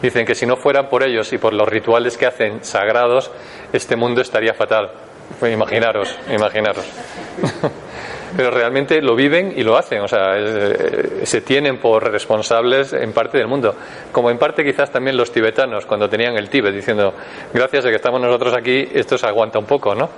[0.00, 3.30] Dicen que si no fueran por ellos y por los rituales que hacen sagrados,
[3.72, 4.92] este mundo estaría fatal.
[5.40, 6.86] Pues imaginaros, imaginaros.
[8.36, 13.12] Pero realmente lo viven y lo hacen, o sea, eh, se tienen por responsables en
[13.12, 13.74] parte del mundo.
[14.12, 17.14] Como en parte quizás también los tibetanos, cuando tenían el Tíbet, diciendo,
[17.52, 20.10] gracias a que estamos nosotros aquí, esto se aguanta un poco, ¿no?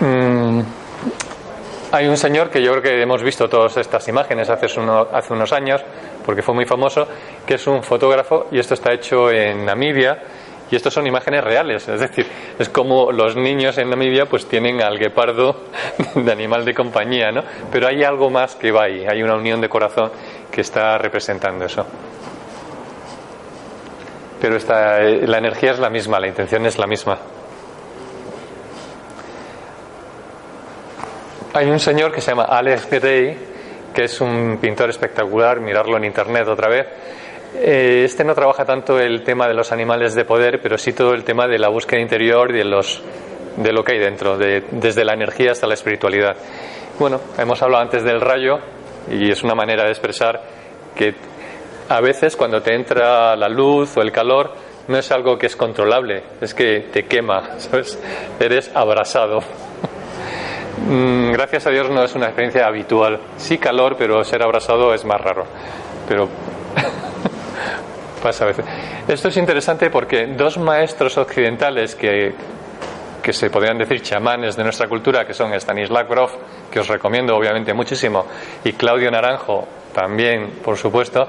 [0.00, 0.60] Mm,
[1.92, 5.52] hay un señor que yo creo que hemos visto todas estas imágenes hace, hace unos
[5.52, 5.82] años,
[6.24, 7.08] porque fue muy famoso,
[7.44, 10.22] que es un fotógrafo y esto está hecho en Namibia
[10.70, 12.26] y estos son imágenes reales, es decir,
[12.58, 15.64] es como los niños en Namibia pues tienen al guepardo
[16.14, 17.42] de animal de compañía, ¿no?
[17.72, 20.10] Pero hay algo más que va ahí, hay una unión de corazón
[20.50, 21.84] que está representando eso.
[24.40, 27.18] Pero esta, la energía es la misma, la intención es la misma.
[31.52, 33.36] Hay un señor que se llama Alex Gray,
[33.92, 37.19] que es un pintor espectacular, mirarlo en internet otra vez, eh,
[37.54, 41.24] este no trabaja tanto el tema de los animales de poder, pero sí todo el
[41.24, 43.02] tema de la búsqueda interior y de, los,
[43.56, 46.36] de lo que hay dentro, desde la energía hasta la espiritualidad.
[46.98, 48.58] Bueno, hemos hablado antes del rayo
[49.10, 50.40] y es una manera de expresar
[50.94, 51.14] que
[51.88, 54.52] a veces cuando te entra la luz o el calor
[54.86, 57.98] no es algo que es controlable, es que te quema, ¿sabes?
[58.38, 59.40] Eres abrasado.
[60.82, 63.20] Mm, gracias a Dios no es una experiencia habitual.
[63.36, 65.44] Sí calor, pero ser abrasado es más raro.
[66.08, 66.26] Pero
[68.20, 68.64] pasa a veces.
[69.08, 72.34] Esto es interesante porque dos maestros occidentales que,
[73.22, 76.32] que se podrían decir chamanes de nuestra cultura, que son Stanislav Grof,
[76.70, 78.26] que os recomiendo obviamente muchísimo,
[78.64, 81.26] y Claudio Naranjo, también, por supuesto,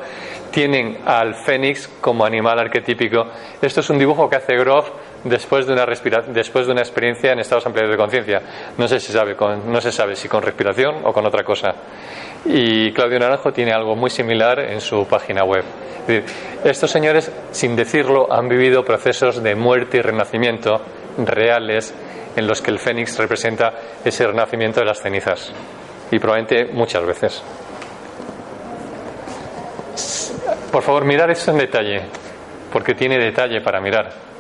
[0.52, 3.26] tienen al fénix como animal arquetípico.
[3.62, 4.90] Esto es un dibujo que hace Grof
[5.24, 8.42] después de una, después de una experiencia en estados ampliados de conciencia.
[8.78, 9.36] No, sé si sabe
[9.66, 11.74] no se sabe si con respiración o con otra cosa.
[12.46, 15.64] Y Claudio Naranjo tiene algo muy similar en su página web.
[16.64, 20.82] estos señores, sin decirlo, han vivido procesos de muerte y renacimiento
[21.18, 21.94] reales
[22.36, 23.74] en los que el fénix representa
[24.04, 25.54] ese renacimiento de las cenizas.
[26.10, 27.44] Y probablemente muchas veces.
[30.72, 32.02] Por favor, mirar esto en detalle,
[32.72, 34.31] porque tiene detalle para mirar.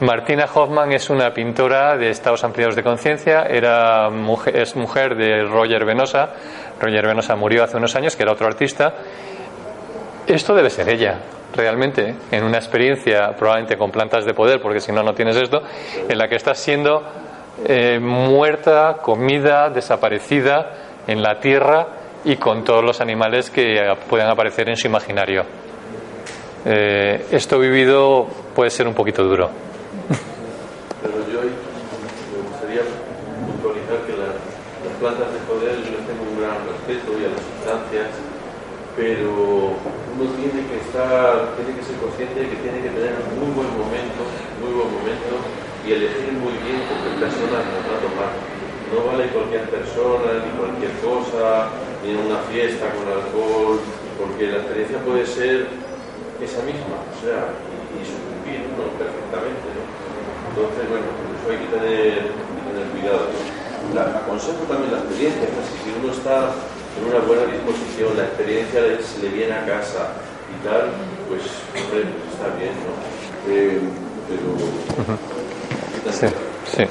[0.00, 4.10] Martina Hoffman es una pintora de estados ampliados de conciencia, era
[4.52, 6.30] es mujer de Roger Venosa.
[6.80, 8.92] Roger Venosa murió hace unos años, que era otro artista.
[10.26, 11.20] Esto debe ser ella,
[11.54, 15.62] realmente, en una experiencia probablemente con plantas de poder, porque si no, no tienes esto,
[16.08, 17.04] en la que estás siendo
[17.64, 20.72] eh, muerta, comida, desaparecida
[21.06, 21.86] en la tierra
[22.24, 25.44] y con todos los animales que puedan aparecer en su imaginario.
[26.64, 28.26] Eh, esto vivido
[28.56, 29.73] puede ser un poquito duro.
[31.04, 34.40] Pero yo me gustaría puntualizar que las,
[34.96, 38.08] plantas de poder no tengo un gran objeto y a las sustancias,
[38.96, 43.52] pero uno tiene que estar, tiene que ser consciente de que tiene que tener muy
[43.52, 44.24] buen momento,
[44.64, 45.44] muy buen momento
[45.84, 48.32] y elegir muy bien con qué personas nos va a tomar.
[48.88, 51.68] No vale cualquier persona ni cualquier cosa,
[52.00, 53.76] ni en una fiesta con alcohol,
[54.16, 55.68] porque la experiencia puede ser
[56.40, 57.52] esa misma, o sea,
[57.92, 58.56] y, y
[58.96, 59.73] perfectamente, ¿no?
[60.54, 63.26] Entonces, bueno, eso hay que tener, tener cuidado.
[63.92, 66.54] La, aconsejo también la experiencia, casi si uno está
[66.94, 70.14] en una buena disposición, la experiencia se le viene a casa
[70.46, 70.94] y tal,
[71.28, 71.42] pues,
[71.74, 72.94] hombre, pues está bien, ¿no?
[73.50, 73.80] Eh,
[74.30, 76.12] pero...
[76.12, 76.26] Sí,
[76.70, 76.84] sí.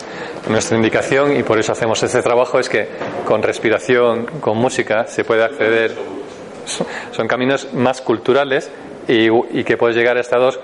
[0.50, 2.90] Nuestra indicación, y por eso hacemos este trabajo, es que
[3.26, 5.96] con respiración, con música, se puede acceder.
[7.12, 8.70] Son caminos más culturales
[9.08, 10.60] y, y que puedes llegar a estados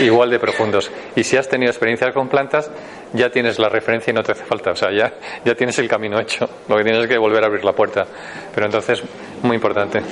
[0.00, 0.90] igual de profundos.
[1.16, 2.70] Y si has tenido experiencias con plantas,
[3.12, 4.72] ya tienes la referencia y no te hace falta.
[4.72, 5.12] O sea, ya,
[5.44, 6.48] ya tienes el camino hecho.
[6.68, 8.06] Lo que tienes es que volver a abrir la puerta.
[8.54, 9.02] Pero entonces,
[9.42, 9.98] muy importante.
[9.98, 10.02] o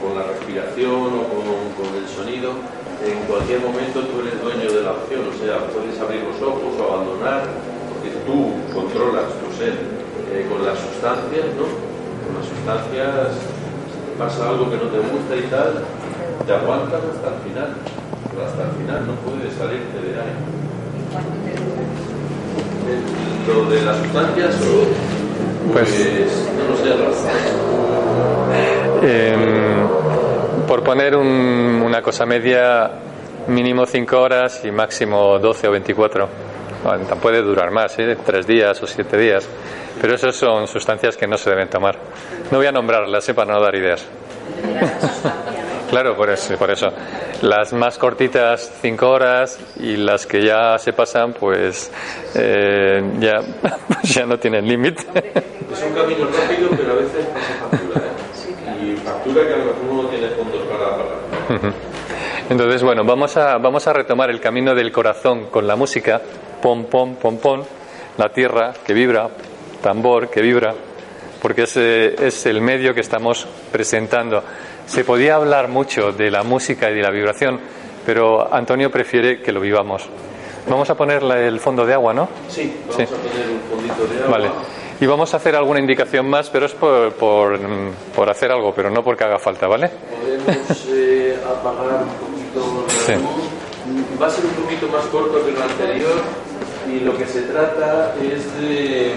[0.00, 2.52] con la respiración o con, el sonido,
[3.04, 5.22] en cualquier momento tú eres dueño de la opción.
[5.28, 7.42] O sea, puedes abrir los ojos o abandonar,
[7.92, 9.74] porque tú controlas tu ser
[10.32, 11.66] eh, con las sustancias, ¿no?
[12.26, 13.56] Con las sustancias
[14.18, 15.84] pasa algo que no te gusta y tal,
[16.46, 17.74] te aguantas hasta el final.
[18.46, 20.32] hasta el final no puedes salirte de ahí.
[23.48, 24.56] Lo de las sustancias,
[25.72, 26.90] pues, pues no lo sé,
[29.02, 29.36] eh,
[30.66, 32.90] por poner un, una cosa media,
[33.48, 36.28] mínimo 5 horas y máximo 12 o 24.
[36.84, 38.16] Bueno, puede durar más, ¿eh?
[38.24, 39.48] tres días o siete días.
[40.00, 41.98] Pero esas son sustancias que no se deben tomar.
[42.50, 43.34] No voy a nombrarlas ¿eh?
[43.34, 44.06] para no dar ideas.
[45.88, 46.88] Claro, por eso, por eso.
[47.42, 51.90] Las más cortitas, cinco horas, y las que ya se pasan, pues
[52.34, 53.40] eh, ya,
[54.02, 55.02] ya no tienen límite.
[55.72, 58.00] Es un camino rápido, pero a veces pasa factura.
[58.00, 58.84] ¿eh?
[58.84, 61.74] Y factura que a lo mejor uno tiene fondos para pagar.
[62.48, 66.20] Entonces, bueno, vamos a, vamos a retomar el camino del corazón con la música.
[66.62, 67.62] Pom, pom, pom, pom.
[68.18, 69.28] La tierra que vibra,
[69.82, 70.74] tambor que vibra,
[71.42, 74.42] porque es, es el medio que estamos presentando.
[74.86, 77.60] Se podía hablar mucho de la música y de la vibración,
[78.04, 80.08] pero Antonio prefiere que lo vivamos.
[80.68, 82.28] Vamos a poner el fondo de agua, ¿no?
[82.48, 84.38] Sí, vamos a poner un fondito de agua.
[84.38, 84.50] Vale.
[84.98, 87.58] Y vamos a hacer alguna indicación más, pero es por, por,
[88.14, 89.90] por hacer algo, pero no porque haga falta, ¿vale?
[89.90, 93.12] Podemos eh, apagar un poquito la sí.
[94.20, 96.22] Va a ser un poquito más corto que el anterior
[96.90, 99.12] y lo que se trata es de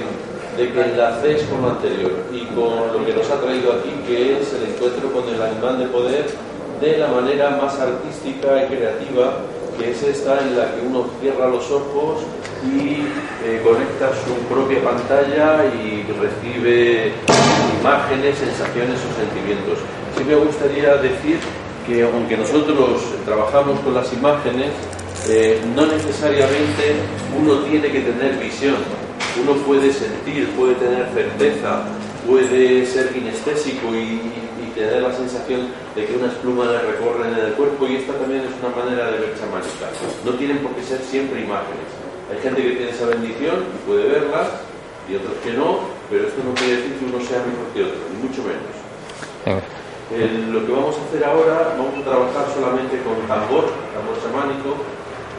[0.59, 4.41] de que enlacéis con lo anterior y con lo que nos ha traído aquí, que
[4.41, 6.25] es el encuentro con el animal de poder
[6.81, 9.39] de la manera más artística y creativa,
[9.77, 12.27] que es esta en la que uno cierra los ojos
[12.67, 13.07] y
[13.47, 17.13] eh, conecta su propia pantalla y recibe
[17.79, 19.79] imágenes, sensaciones o sentimientos.
[20.17, 21.39] Sí me gustaría decir
[21.87, 24.71] que aunque nosotros trabajamos con las imágenes,
[25.29, 26.99] eh, no necesariamente
[27.39, 28.75] uno tiene que tener visión
[29.43, 31.83] uno puede sentir, puede tener certeza,
[32.27, 34.21] puede ser kinestésico y,
[34.69, 38.47] tener la sensación de que unas plumas le recorren en el cuerpo y esta también
[38.47, 39.91] es una manera de ver chamánica.
[40.23, 41.83] No tienen por qué ser siempre imágenes.
[42.31, 44.47] Hay gente que tiene esa bendición y puede verlas
[45.09, 47.99] y otros que no, pero esto no quiere decir que uno sea mejor que otro,
[48.07, 48.71] ni mucho menos.
[50.47, 54.79] lo que vamos a hacer ahora, vamos a trabajar solamente con tambor, tambor chamánico.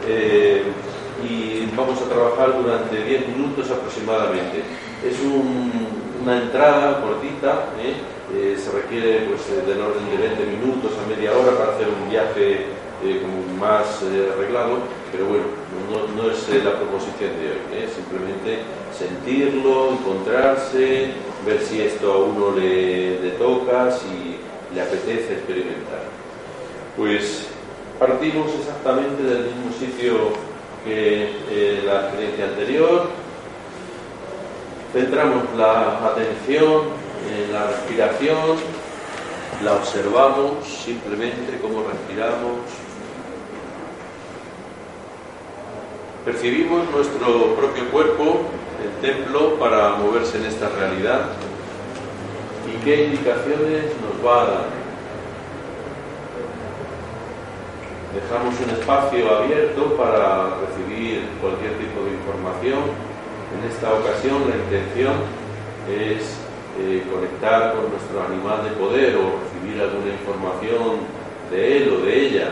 [0.05, 0.69] Eh,
[1.23, 4.63] y vamos a trabajar durante 10 minutos aproximadamente.
[5.05, 5.17] Es
[6.21, 7.95] una entrada cortita, ¿eh?
[8.33, 11.87] Eh, se requiere pues, eh, del orden de 20 minutos a media hora para hacer
[11.87, 12.67] un viaje
[13.59, 14.77] más arreglado,
[15.11, 15.45] pero bueno,
[16.15, 18.59] no, es la proposición de hoy, simplemente
[18.95, 21.09] sentirlo, encontrarse,
[21.43, 24.37] ver si esto a uno le toca, si
[24.73, 26.03] le apetece experimentar.
[26.95, 27.47] Pues
[27.99, 30.50] partimos exactamente del mismo sitio
[30.83, 33.09] que eh, la experiencia anterior.
[34.93, 36.83] Centramos la atención
[37.31, 38.57] en la respiración,
[39.63, 42.59] la observamos simplemente cómo respiramos.
[46.25, 48.41] Percibimos nuestro propio cuerpo,
[48.83, 51.29] el templo, para moverse en esta realidad
[52.67, 54.80] y qué indicaciones nos va a dar.
[58.13, 62.91] Dejamos un espacio abierto para recibir cualquier tipo de información.
[63.55, 65.13] En esta ocasión la intención
[65.87, 66.35] es
[66.77, 71.07] eh, conectar con nuestro animal de poder o recibir alguna información
[71.51, 72.49] de él o de ella.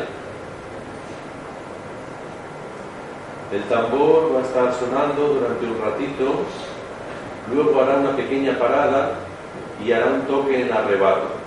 [3.52, 6.46] El tambor va a estar sonando durante un ratito,
[7.54, 9.16] luego hará una pequeña parada
[9.84, 11.39] y hará un toque en arrebato.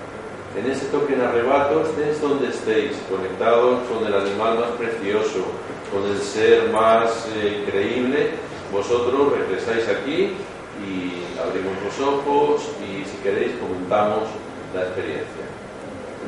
[0.55, 5.45] En ese toque en arrebato estéis donde estéis, conectados con el animal más precioso,
[5.91, 8.31] con el ser más eh, increíble,
[8.71, 10.33] vosotros regresáis aquí
[10.81, 14.29] y abrimos los ojos y si queréis comentamos
[14.75, 15.45] la experiencia.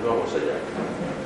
[0.03, 1.24] Vamos allá.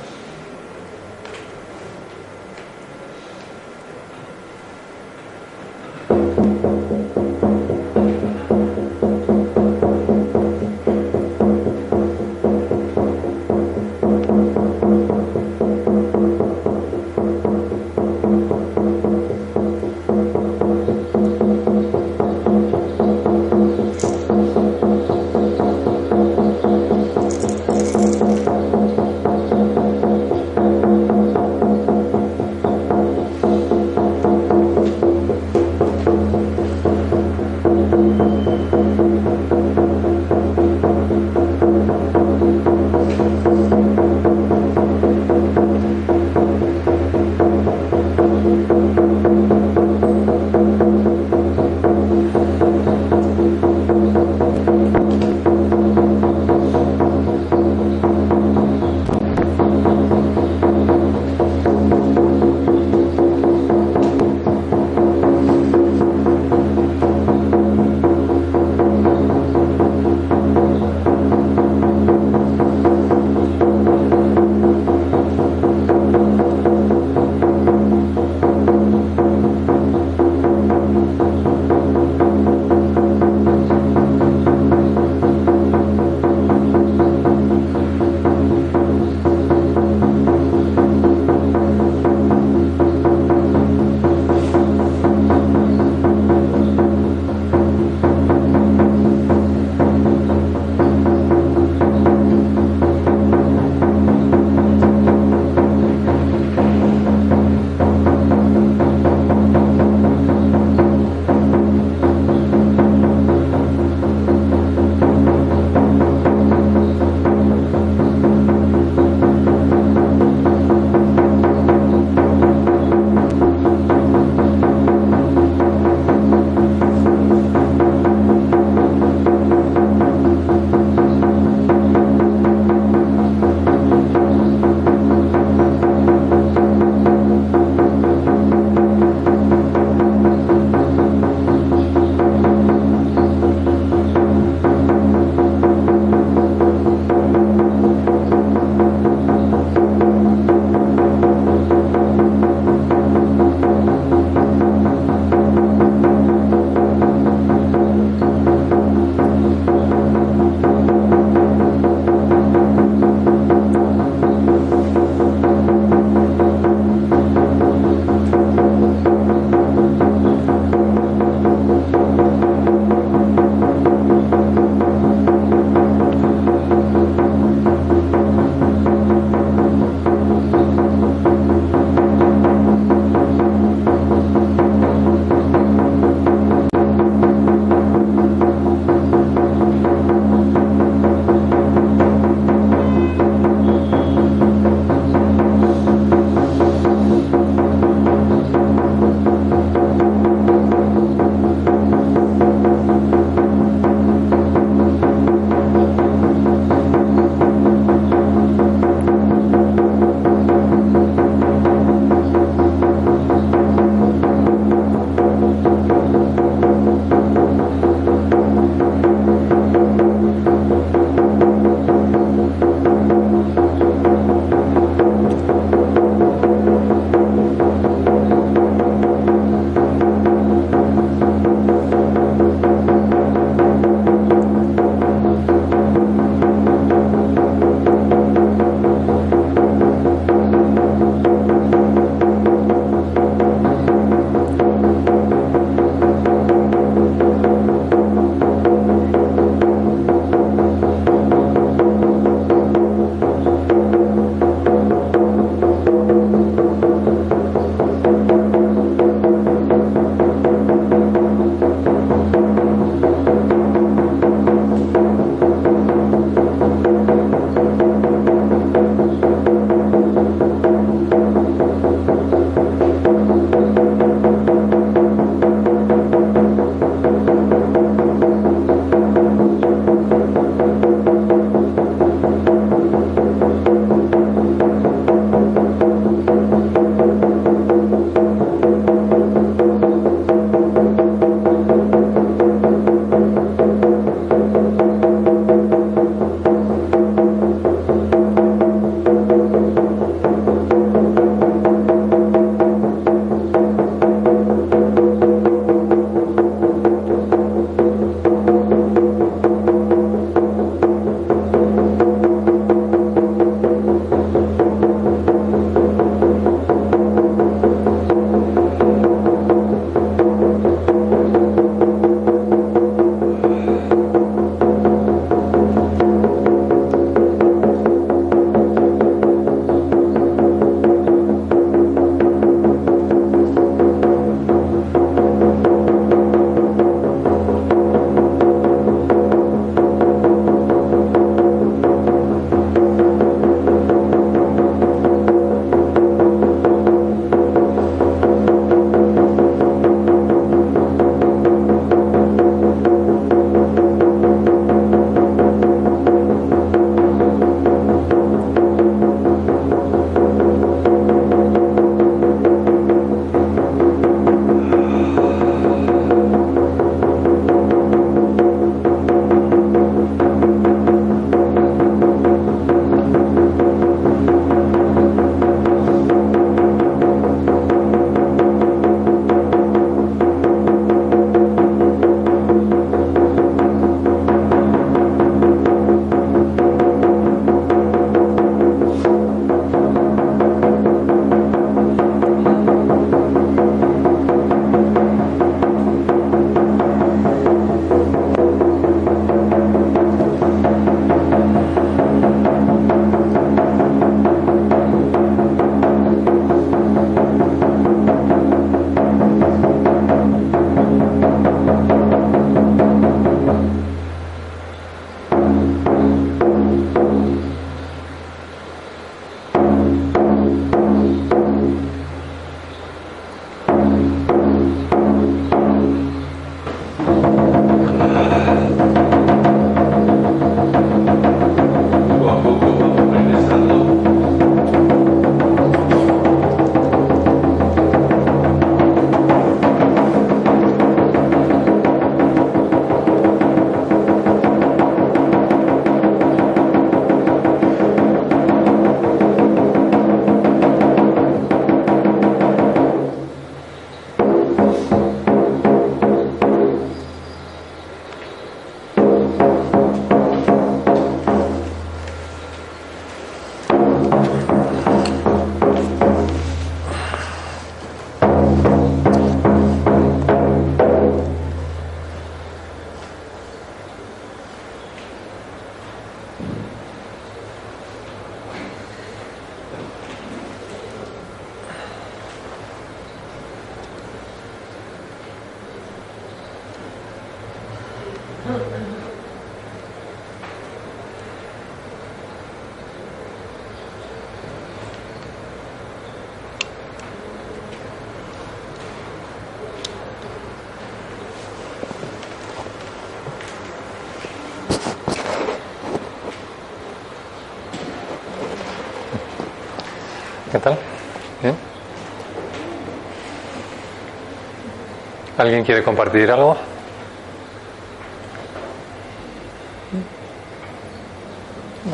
[515.40, 516.54] ¿Alguien quiere compartir algo?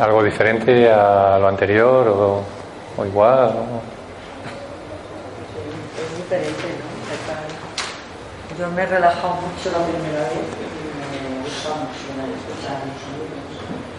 [0.01, 2.43] ¿Algo diferente a lo anterior o,
[2.99, 3.51] o igual?
[3.55, 3.83] o-
[6.03, 8.59] Es diferente, ¿no?
[8.59, 12.03] Yo me he relajado mucho la primera vez y me gusta mucho
[12.35, 12.99] escuchar los.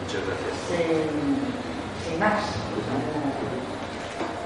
[0.03, 0.55] Muchas gracias.
[0.67, 1.07] Sin,
[2.03, 2.43] sin más.
[2.43, 3.47] O sea, no-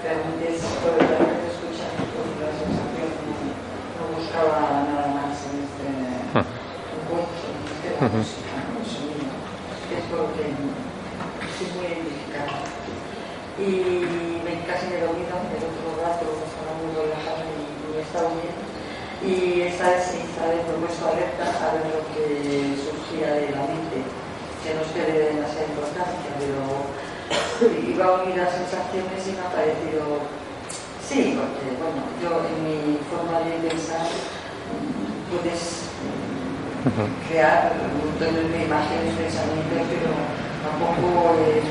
[0.03, 3.53] Realmente es por el que te escuchas, por la sensación, no,
[4.01, 5.85] no buscaba nada más en este
[6.97, 8.81] encuentro, en este la música, ¿no?
[8.81, 9.29] el sonido.
[9.93, 12.49] Es por lo que estoy muy identificada.
[13.71, 18.51] Y me casi me dormido el otro rato, estaba muy relajada y, y estaba bien.
[19.23, 23.63] Y esta vez esta vez me puesto alerta a ver lo que surgía de la
[23.71, 24.03] mente,
[24.59, 26.59] que no es que le dé demasiada importancia, pero
[27.95, 30.27] iba a unir las sensaciones y me ha parecido,
[30.99, 38.35] sí, porque bueno, yo en mi forma de pensar mm, puedes mm, crear un montón
[38.35, 40.11] de imágenes, pensamientos, pero
[40.59, 41.63] tampoco eh,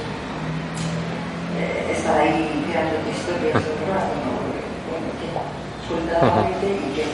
[1.93, 4.41] estar ahí creando historias el rato, ¿no?
[4.89, 5.28] Bueno, que
[5.87, 7.05] suelta la mente y que,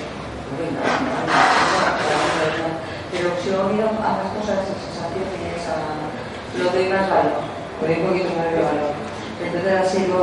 [0.57, 0.93] bueno, no,
[1.27, 2.69] no, no, no,
[3.13, 5.75] pero si he oído ambas cosas, esa sensación y esa,
[6.59, 7.43] lo doy más valor,
[7.81, 8.93] lo doy un poquito más de valor.
[9.37, 10.17] Entonces ha sido,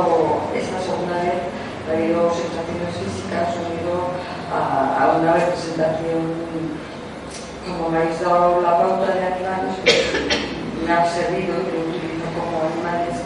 [0.54, 1.48] esta segunda vez,
[1.86, 4.10] ha habido sensaciones físicas, he oído
[4.50, 6.44] a, a una representación
[7.64, 10.04] como me habéis dado la pauta de animales, pues
[10.84, 13.23] me ha servido y lo utilizo como animales.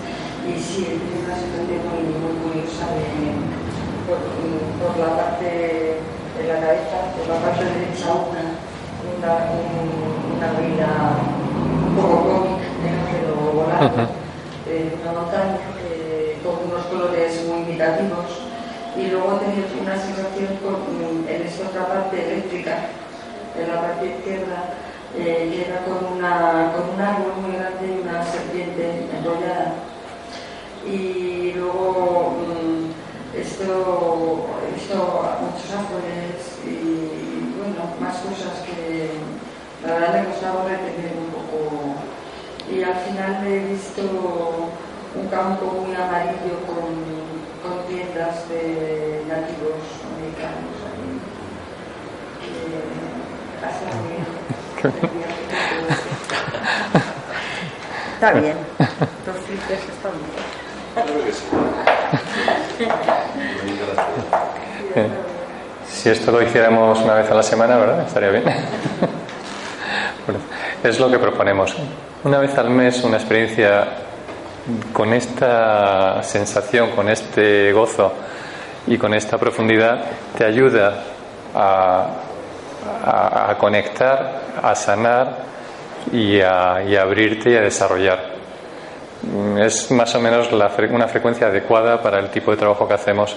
[0.49, 3.37] Y sí, tenido una situación muy, muy curiosa de,
[4.09, 4.19] por,
[4.81, 5.45] por la parte
[6.01, 8.45] de la cabeza, por la parte derecha, una,
[9.13, 10.89] una, un- una vida
[11.89, 12.65] un poco cómica,
[13.13, 14.03] pero volando,
[14.69, 15.59] eh, una montaña
[15.91, 18.49] eh, con unos colores muy invitativos.
[18.97, 20.75] Y luego tenido una sensación con,
[21.29, 22.89] en esta otra parte eléctrica,
[23.55, 24.75] en la parte izquierda,
[25.17, 29.75] eh, que era con, una, con un árbol muy grande y una serpiente enrollada.
[30.91, 34.97] Y luego mm, esto, he visto
[35.43, 36.67] muchos árboles y
[37.59, 39.11] bueno, más cosas que
[39.87, 41.59] la verdad me costaba retener un poco.
[42.71, 44.03] Y al final he visto
[45.15, 47.05] un campo muy amarillo con,
[47.63, 51.21] con tiendas de nativos americanos ahí.
[52.41, 52.51] que
[53.65, 54.27] ha sido muy bien.
[58.15, 58.57] Está bien.
[59.27, 60.48] Los flippers están bien.
[65.89, 68.07] Si esto lo hiciéramos una vez a la semana, ¿verdad?
[68.07, 68.45] Estaría bien.
[70.85, 71.75] Es lo que proponemos.
[72.23, 73.85] Una vez al mes una experiencia
[74.93, 78.13] con esta sensación, con este gozo
[78.87, 80.05] y con esta profundidad
[80.37, 81.03] te ayuda
[81.55, 82.07] a,
[83.59, 85.39] conectar, a sanar
[86.13, 88.38] y a abrirte y a desarrollar.
[89.33, 93.37] Mm, Es más o menos una frecuencia adecuada para el tipo de trabajo que hacemos.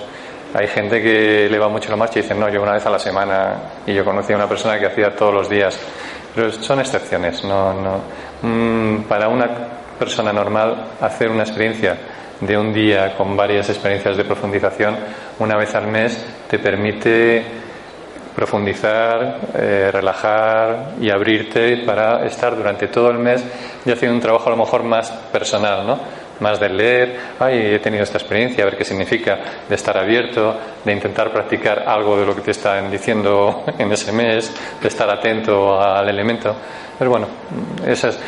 [0.54, 2.90] Hay gente que le va mucho la marcha y dicen, no, yo una vez a
[2.90, 3.54] la semana.
[3.86, 5.80] Y yo conocí a una persona que hacía todos los días.
[6.36, 7.44] Pero son excepciones.
[7.44, 8.02] No, no.
[8.42, 9.50] Mm, para una
[9.98, 11.98] persona normal, hacer una experiencia
[12.42, 14.98] de un día con varias experiencias de profundización
[15.38, 17.46] una vez al mes te permite
[18.36, 23.44] profundizar, eh, relajar y abrirte para estar durante todo el mes
[23.86, 26.00] y haciendo un trabajo a lo mejor más personal, ¿no?
[26.40, 29.38] Más de leer, ay, he tenido esta experiencia, a ver qué significa,
[29.70, 34.12] de estar abierto, de intentar practicar algo de lo que te están diciendo en ese
[34.12, 34.52] mes,
[34.82, 36.56] de estar atento al elemento.
[36.98, 37.28] Pero bueno,
[37.86, 38.20] eso es.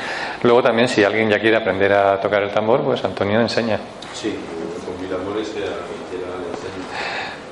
[0.43, 3.79] Luego también, si alguien ya quiere aprender a tocar el tambor, pues Antonio enseña.
[4.13, 4.37] Sí,
[4.85, 6.85] con mil amores se cualquiera le enseña.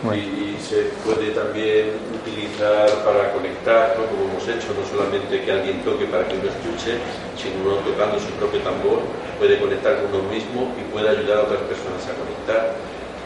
[0.04, 4.08] Muy Y, y se puede también utilizar para conectar, ¿no?
[4.08, 6.96] como hemos hecho, no solamente que alguien toque para que uno escuche,
[7.36, 9.04] sino uno tocando su propio tambor
[9.36, 12.80] puede conectar con uno mismo y puede ayudar a otras personas a conectar.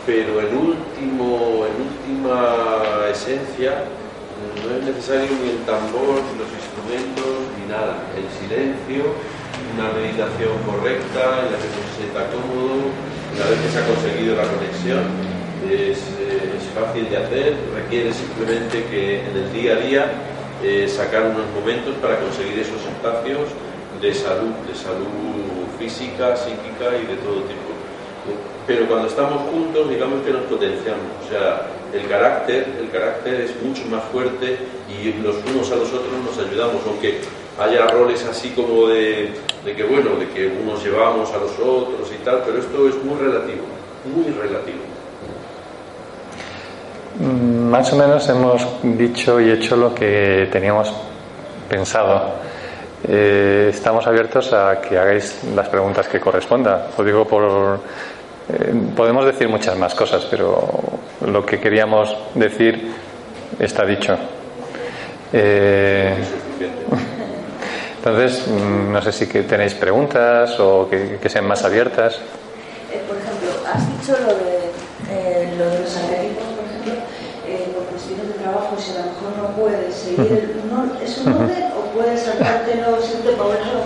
[0.09, 3.93] Pero en último, en última esencia,
[4.65, 7.29] no es necesario ni el tambor, ni los instrumentos,
[7.61, 8.09] ni nada.
[8.17, 9.13] El silencio,
[9.77, 13.85] una meditación correcta en la que uno se sienta cómodo, una vez que se ha
[13.85, 15.05] conseguido la conexión,
[15.63, 20.11] es, eh, es fácil de hacer, requiere simplemente que en el día a día
[20.63, 23.49] eh, sacar unos momentos para conseguir esos espacios
[24.01, 25.07] de salud, de salud
[25.79, 27.71] física, psíquica y de todo tipo.
[28.67, 31.05] Pero cuando estamos juntos, digamos que nos potenciamos.
[31.23, 34.57] O sea, el carácter, el carácter es mucho más fuerte
[34.89, 37.19] y los unos a los otros nos ayudamos, aunque
[37.59, 39.31] haya roles así como de,
[39.63, 42.95] de que bueno, de que unos llevamos a los otros y tal, pero esto es
[43.03, 43.63] muy relativo,
[44.13, 44.94] muy relativo.
[47.19, 50.91] Mm, más o menos hemos dicho y hecho lo que teníamos
[51.69, 52.33] pensado.
[53.07, 56.87] Eh, estamos abiertos a que hagáis las preguntas que corresponda.
[56.97, 57.79] Os digo por.
[58.49, 60.67] eh, podemos decir muchas más cosas, pero
[61.25, 62.91] lo que queríamos decir
[63.59, 64.17] está dicho.
[65.31, 66.13] Eh,
[67.97, 72.19] entonces, mm, no sé si que tenéis preguntas o que, que sean más abiertas.
[73.07, 74.71] Por ejemplo, has dicho lo de,
[75.09, 76.93] eh, lo de los algoritmos, por ejemplo,
[77.45, 79.55] eh, por cuestiones de trabajo, si a lo mejor no
[80.17, 83.79] no, ¿es un orden o puedes saltártelo siempre ponerlo?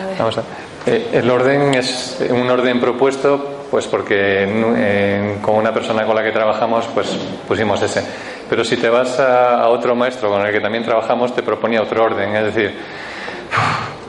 [0.00, 0.16] A ver.
[0.18, 0.42] Vamos a
[0.86, 6.14] eh, el orden es un orden propuesto, pues porque en- en- con una persona con
[6.16, 7.08] la que trabajamos, pues
[7.46, 8.02] pusimos ese.
[8.48, 11.82] Pero si te vas a, a otro maestro con el que también trabajamos, te proponía
[11.82, 12.34] otro orden.
[12.36, 12.74] Es decir,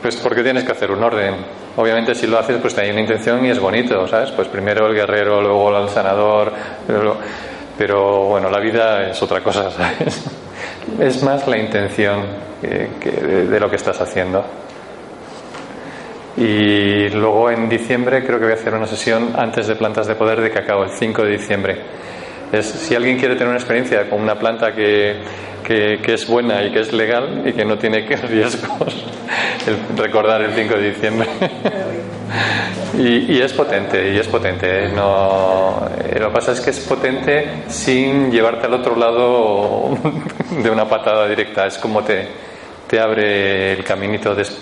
[0.01, 1.35] pues porque tienes que hacer un orden.
[1.75, 4.31] Obviamente si lo haces, pues hay una intención y es bonito, ¿sabes?
[4.31, 6.53] Pues primero el guerrero, luego el sanador,
[6.87, 7.17] luego-
[7.79, 10.25] pero bueno, la vida es otra cosa, ¿sabes?
[10.99, 12.25] Es más la intención
[12.61, 14.43] que- de- de lo que estás haciendo.
[16.37, 20.15] Y luego en diciembre creo que voy a hacer una sesión antes de plantas de
[20.15, 21.81] poder de cacao, el 5 de diciembre.
[22.51, 25.17] Es, si alguien quiere tener una experiencia con una planta que,
[25.63, 27.99] que, que es buena y que es legal y que no tiene
[28.29, 28.95] riesgos,
[29.67, 31.27] el- recordar el 5 de diciembre.
[32.97, 34.85] Y, y es potente, y es potente.
[34.85, 34.89] ¿eh?
[34.93, 35.87] No,
[36.19, 39.97] lo que pasa es que es potente sin llevarte al otro lado
[40.63, 41.65] de una patada directa.
[41.67, 42.27] Es como te,
[42.87, 44.57] te abre el caminito, des-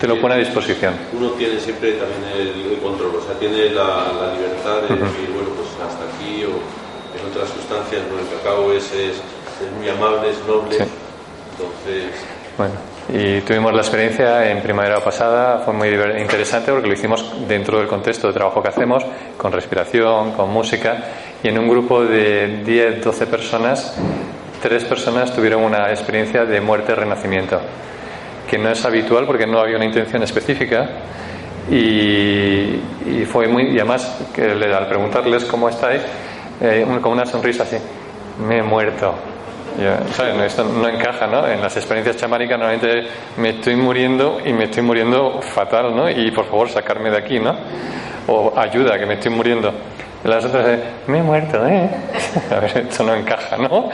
[0.00, 0.94] te lo pone a disposición.
[1.16, 5.30] Uno tiene siempre también el, el control, o sea, tiene la, la libertad de decir,
[5.34, 6.50] bueno, pues hasta aquí o
[7.14, 10.84] en otras sustancias, no, el cacao es, es, es muy amable, es noble, Sí.
[11.52, 12.10] entonces
[12.58, 12.74] Bueno,
[13.08, 17.86] y tuvimos la experiencia en primavera pasada, fue muy interesante porque lo hicimos dentro del
[17.86, 19.04] contexto de trabajo que hacemos,
[19.36, 20.96] con respiración, con música,
[21.42, 23.96] y en un grupo de 10, 12 personas,
[24.62, 27.60] tres personas tuvieron una experiencia de muerte-renacimiento,
[28.50, 30.88] que no es habitual porque no había una intención específica.
[31.68, 36.00] Y, y fue muy y además que al preguntarles cómo estáis
[36.60, 37.76] eh, con una sonrisa así
[38.38, 39.14] me he muerto
[39.78, 40.52] ya, ¿sabes?
[40.52, 41.46] Esto no encaja, ¿no?
[41.46, 46.08] En las experiencias chamánicas normalmente me estoy muriendo y me estoy muriendo fatal, ¿no?
[46.08, 47.54] Y por favor sacarme de aquí, ¿no?
[48.26, 49.72] O ayuda, que me estoy muriendo.
[50.24, 51.90] Las otras, me he muerto, ¿eh?
[52.50, 53.90] A ver, esto no encaja, ¿no?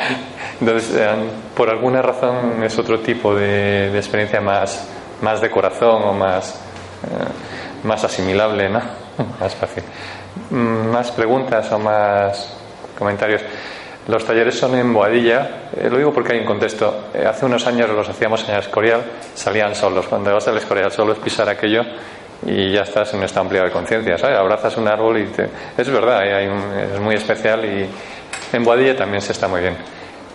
[0.60, 1.08] Entonces, eh,
[1.56, 4.88] por alguna razón es otro tipo de, de experiencia más,
[5.20, 6.60] más de corazón o más,
[7.04, 8.80] eh, más asimilable, ¿no?
[9.40, 9.82] Más fácil.
[10.50, 12.56] Mm, ¿Más preguntas o más
[12.98, 13.42] comentarios?
[14.08, 17.08] Los talleres son en Boadilla, eh, lo digo porque hay un contexto.
[17.14, 19.02] Eh, hace unos años los hacíamos en el Escorial,
[19.34, 20.06] salían solos.
[20.08, 21.82] Cuando vas al Escorial solo es pisar aquello
[22.44, 24.36] y ya estás en un estado ampliado de conciencia, ¿sabes?
[24.36, 25.48] Abrazas un árbol y te...
[25.78, 27.88] Es verdad, eh, hay un- es muy especial y
[28.52, 29.76] en Boadilla también se está muy bien.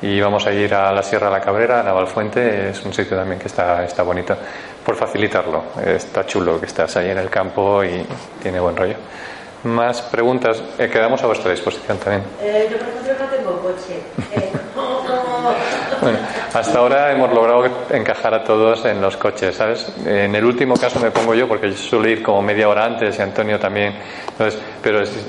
[0.02, 3.18] Y vamos a ir a la Sierra de la Cabrera, a Navalfuente, es un sitio
[3.18, 4.38] también que está, está bonito.
[4.86, 8.06] Por facilitarlo, está chulo que estás ahí en el campo y
[8.42, 8.96] tiene buen rollo.
[9.68, 12.24] Más preguntas, Eh, quedamos a vuestra disposición también.
[12.42, 14.00] Eh, yo, por ejemplo, no tengo coche.
[14.36, 15.52] Eh, ¿cómo- cómo-
[16.02, 16.20] Bueno,
[16.54, 19.92] hasta ahora hemos logrado encajar a todos en los coches, ¿sabes?
[20.06, 23.18] En el último caso me pongo yo porque yo suelo ir como media hora antes
[23.18, 23.94] y Antonio también.
[24.30, 25.26] Entonces, pero es-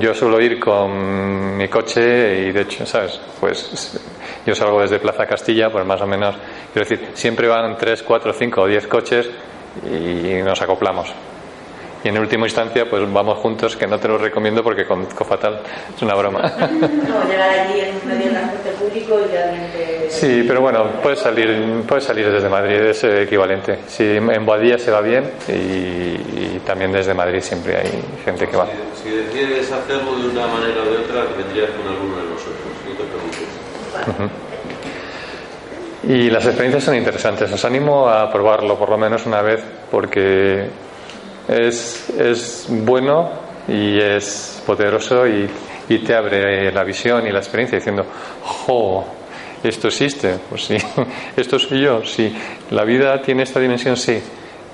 [0.00, 3.20] yo suelo ir con mi coche y de hecho, ¿sabes?
[3.40, 3.98] Pues
[4.46, 6.34] yo salgo desde Plaza Castilla, pues más o menos,
[6.72, 9.28] quiero decir, siempre van 3, 4, 5 o 10 coches
[9.84, 11.12] y nos acoplamos.
[12.04, 15.60] Y en última instancia, pues vamos juntos, que no te lo recomiendo porque conduzco fatal.
[15.94, 16.40] Es una broma.
[17.12, 20.06] No, llegar allí en medio de transporte público y realmente...
[20.08, 23.78] Sí, pero bueno, puedes salir, puedes salir desde Madrid, es equivalente.
[23.86, 28.56] Sí, en Boadilla se va bien y, y también desde Madrid siempre hay gente que
[28.56, 28.66] va.
[28.94, 32.58] si, si decides hacerlo de una manera o de otra, vendrías con alguno de nosotros,
[32.86, 34.42] no te preocupes.
[36.04, 37.52] Y las experiencias son interesantes.
[37.52, 40.68] Os animo a probarlo por lo menos una vez porque
[41.48, 43.30] es, es bueno
[43.68, 45.48] y es poderoso y,
[45.88, 48.04] y te abre la visión y la experiencia diciendo,
[48.42, 49.04] ¡jo!
[49.62, 50.38] ¿Esto existe?
[50.48, 50.76] Pues sí.
[51.36, 52.04] ¿Esto soy yo?
[52.04, 52.34] Sí.
[52.70, 53.96] ¿La vida tiene esta dimensión?
[53.96, 54.20] Sí.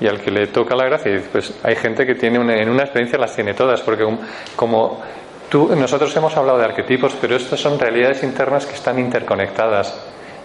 [0.00, 3.18] Y al que le toca la gracia, pues hay gente que tiene en una experiencia
[3.18, 4.06] las tiene todas, porque
[4.54, 5.02] como
[5.50, 9.94] tú, nosotros hemos hablado de arquetipos, pero estas son realidades internas que están interconectadas.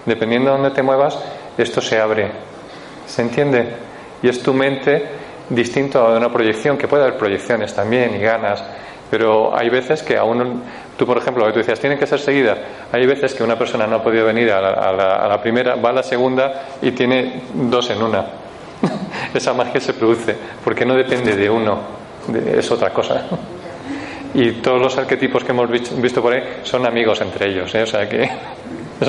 [0.06, 1.18] Dependiendo de dónde te muevas,
[1.58, 2.32] esto se abre.
[3.06, 3.76] ¿Se entiende?
[4.24, 5.08] Y es tu mente
[5.50, 8.64] distinto a una proyección, que puede haber proyecciones también y ganas,
[9.12, 10.64] pero hay veces que aún,
[10.98, 12.58] tú por ejemplo, tú decías, tienen que ser seguidas.
[12.92, 15.42] Hay veces que una persona no ha podido venir a la, a la- a la
[15.42, 18.26] primera, va a la segunda y tiene dos en una.
[19.34, 21.78] Esa magia se produce, porque no depende de uno,
[22.56, 23.24] es otra cosa.
[24.34, 27.84] Y todos los arquetipos que hemos visto por ahí son amigos entre ellos, ¿eh?
[27.84, 28.30] o sea que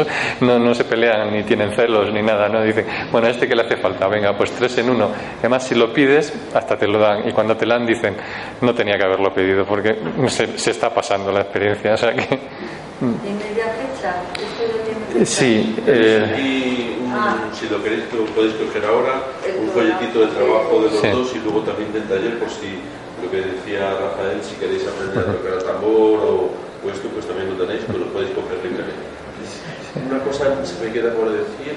[0.40, 2.62] no, no se pelean ni tienen celos ni nada, ¿no?
[2.62, 5.10] Dicen, bueno, a este que le hace falta, venga, pues tres en uno.
[5.38, 7.28] Además, si lo pides, hasta te lo dan.
[7.28, 8.16] Y cuando te lo dan, dicen,
[8.60, 9.96] no tenía que haberlo pedido porque
[10.28, 11.94] se, se está pasando la experiencia.
[11.94, 12.26] O sea que.
[12.26, 15.24] ¿Tiene ya fecha?
[15.24, 15.76] Sí.
[15.86, 17.36] Eh, ah.
[17.52, 19.22] si lo queréis, lo podéis coger ahora,
[19.60, 22.78] un folletito de trabajo de los dos y luego también del taller, por si
[23.24, 27.24] lo que decía Rafael, si queréis aprender a tocar el tambor o, o esto, pues
[27.26, 29.08] también lo tenéis, pues lo podéis coger libremente.
[29.94, 31.72] Una cosa se me queda por decir,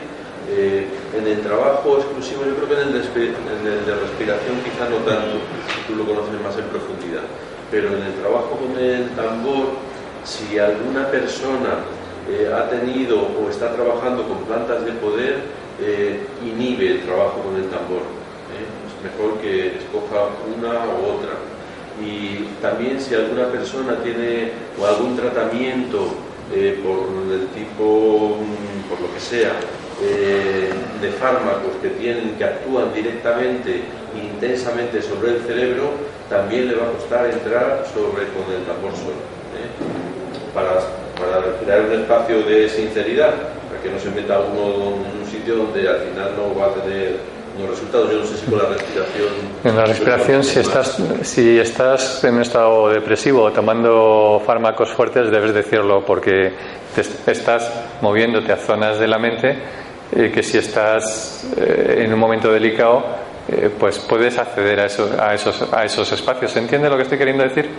[0.49, 5.39] eh, en el trabajo exclusivo, yo creo que en el, de, respiración quizá no tanto,
[5.87, 7.23] tú lo conoces más en profundidad,
[7.71, 9.75] pero en el trabajo con el tambor,
[10.23, 11.83] si alguna persona
[12.29, 15.43] eh, ha tenido o está trabajando con plantas de poder,
[15.79, 18.03] eh, inhibe el trabajo con el tambor.
[19.03, 21.33] Mejor que escoja una u otra.
[22.01, 26.13] Y también si alguna persona tiene o algún tratamiento
[26.53, 29.51] eh, por el tipo, mm, por lo que sea,
[30.01, 30.69] eh,
[31.01, 33.81] de fármacos que tienen, que actúan directamente,
[34.15, 35.89] intensamente sobre el cerebro,
[36.29, 39.17] también le va a costar entrar sobre con el tambor solo.
[39.57, 39.73] ¿eh?
[40.53, 40.79] Para,
[41.17, 43.33] para crear un espacio de sinceridad,
[43.69, 46.73] para que no se meta uno en un sitio donde al final no va a
[46.75, 47.17] tener
[47.59, 48.11] los resultados.
[48.11, 49.27] Yo no sé si con la respiración.
[49.63, 55.31] En la respiración, si estás, si estás en un estado depresivo o tomando fármacos fuertes,
[55.31, 56.53] debes decirlo porque
[56.95, 57.71] te estás
[58.01, 59.57] moviéndote a zonas de la mente
[60.15, 63.03] eh, que si estás eh, en un momento delicado,
[63.49, 66.51] eh, pues puedes acceder a, a, esos, a esos espacios.
[66.51, 67.69] ¿Se entiende lo que estoy queriendo decir?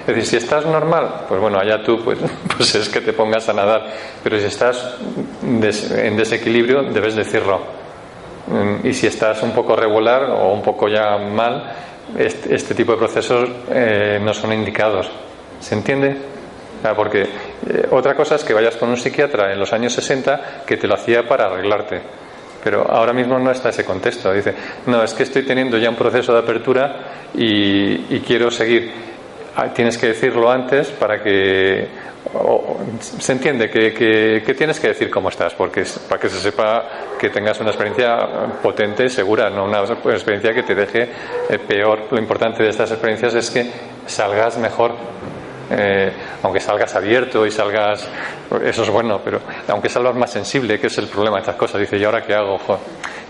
[0.00, 2.18] Es decir, si estás normal, pues bueno, allá tú, pues,
[2.56, 3.86] pues es que te pongas a nadar.
[4.22, 4.96] Pero si estás
[5.42, 7.87] en desequilibrio, debes decirlo.
[8.48, 11.72] Mm, y si estás un poco regular o un poco ya mal,
[12.16, 15.10] este, tipo de procesos eh, no son indicados.
[15.60, 16.16] ¿Se entiende?
[16.94, 20.76] porque eh, otra cosa es que vayas con un psiquiatra en los años 60 que
[20.76, 22.00] te lo hacía para arreglarte.
[22.62, 24.32] Pero ahora mismo no está ese contexto.
[24.32, 24.54] Dice,
[24.86, 26.96] no, es que estoy teniendo ya un proceso de apertura
[27.34, 29.07] y quiero seguir.
[29.60, 31.88] Ah, tienes que decirlo antes para que
[33.00, 36.84] se entiende que, tienes que decir cómo estás, porque para que se sepa
[37.18, 38.18] que tengas una experiencia
[38.62, 41.08] potente, segura, no una experiencia que te deje
[41.50, 42.06] eh, peor.
[42.08, 43.68] Lo importante de estas experiencias es que
[44.06, 44.92] salgas mejor.
[45.70, 46.12] Eh,
[46.42, 48.08] aunque salgas abierto y salgas,
[48.64, 51.80] eso es bueno, pero aunque salgas más sensible, que es el problema de estas cosas,
[51.80, 52.58] dice, ¿y ahora qué hago?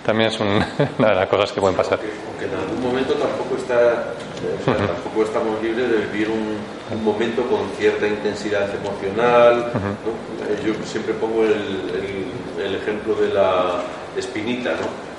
[0.04, 0.40] también es
[0.98, 1.98] una de las cosas que pueden pasar.
[2.28, 4.14] Aunque en algún momento tampoco está
[4.64, 6.58] tampoco estamos libres de vivir un,
[7.04, 9.70] momento con cierta intensidad emocional.
[10.48, 13.82] Eh, yo siempre pongo el, ejemplo de la
[14.16, 14.72] espinita,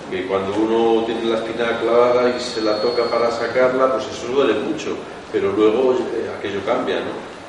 [0.10, 4.32] que cuando uno tiene la espina clavada y se la toca para sacarla, pues eso
[4.32, 4.96] duele mucho,
[5.32, 6.98] pero luego eh, aquello cambia.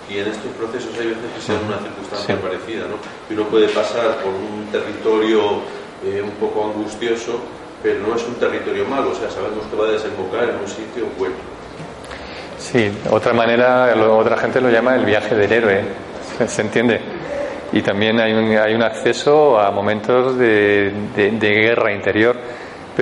[0.09, 2.97] Y en estos procesos hay veces que se una circunstancia parecida, ¿no?
[3.31, 5.62] Y uno puede pasar por un territorio
[6.05, 7.39] eh, un poco angustioso,
[7.82, 10.66] pero no es un territorio malo, o sea, sabemos que va a desembocar en un
[10.66, 11.36] sitio bueno.
[12.59, 15.85] Sí, otra manera, otra gente lo llama el viaje del héroe,
[16.47, 17.01] ¿se entiende?
[17.73, 20.93] Y también hay un, hay un acceso a momentos de,
[21.40, 22.36] guerra interior,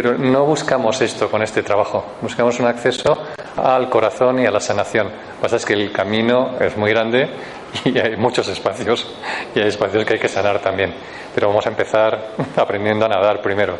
[0.00, 3.18] pero no buscamos esto con este trabajo, buscamos un acceso
[3.56, 5.08] al corazón y a la sanación.
[5.08, 7.28] Lo que pasa es que el camino es muy grande
[7.84, 9.12] y hay muchos espacios,
[9.56, 10.94] y hay espacios que hay que sanar también.
[11.34, 13.76] Pero vamos a empezar aprendiendo a nadar primero.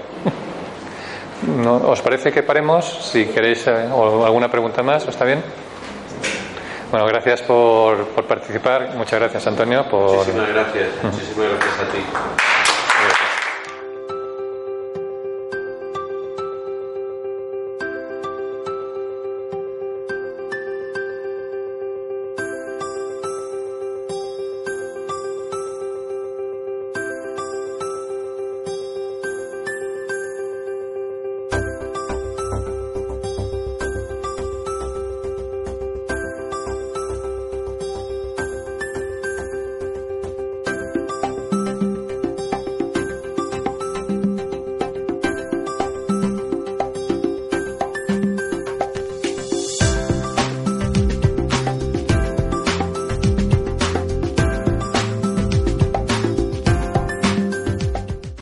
[1.87, 2.85] ¿Os parece que paremos?
[3.13, 5.41] Si queréis eh, o alguna pregunta más, ¿está bien?
[6.91, 8.93] Bueno, gracias por, por participar.
[8.97, 9.89] Muchas gracias, Antonio.
[9.89, 10.17] Por...
[10.17, 10.89] Muchísimas gracias.
[11.01, 12.68] Muchísimas gracias a ti.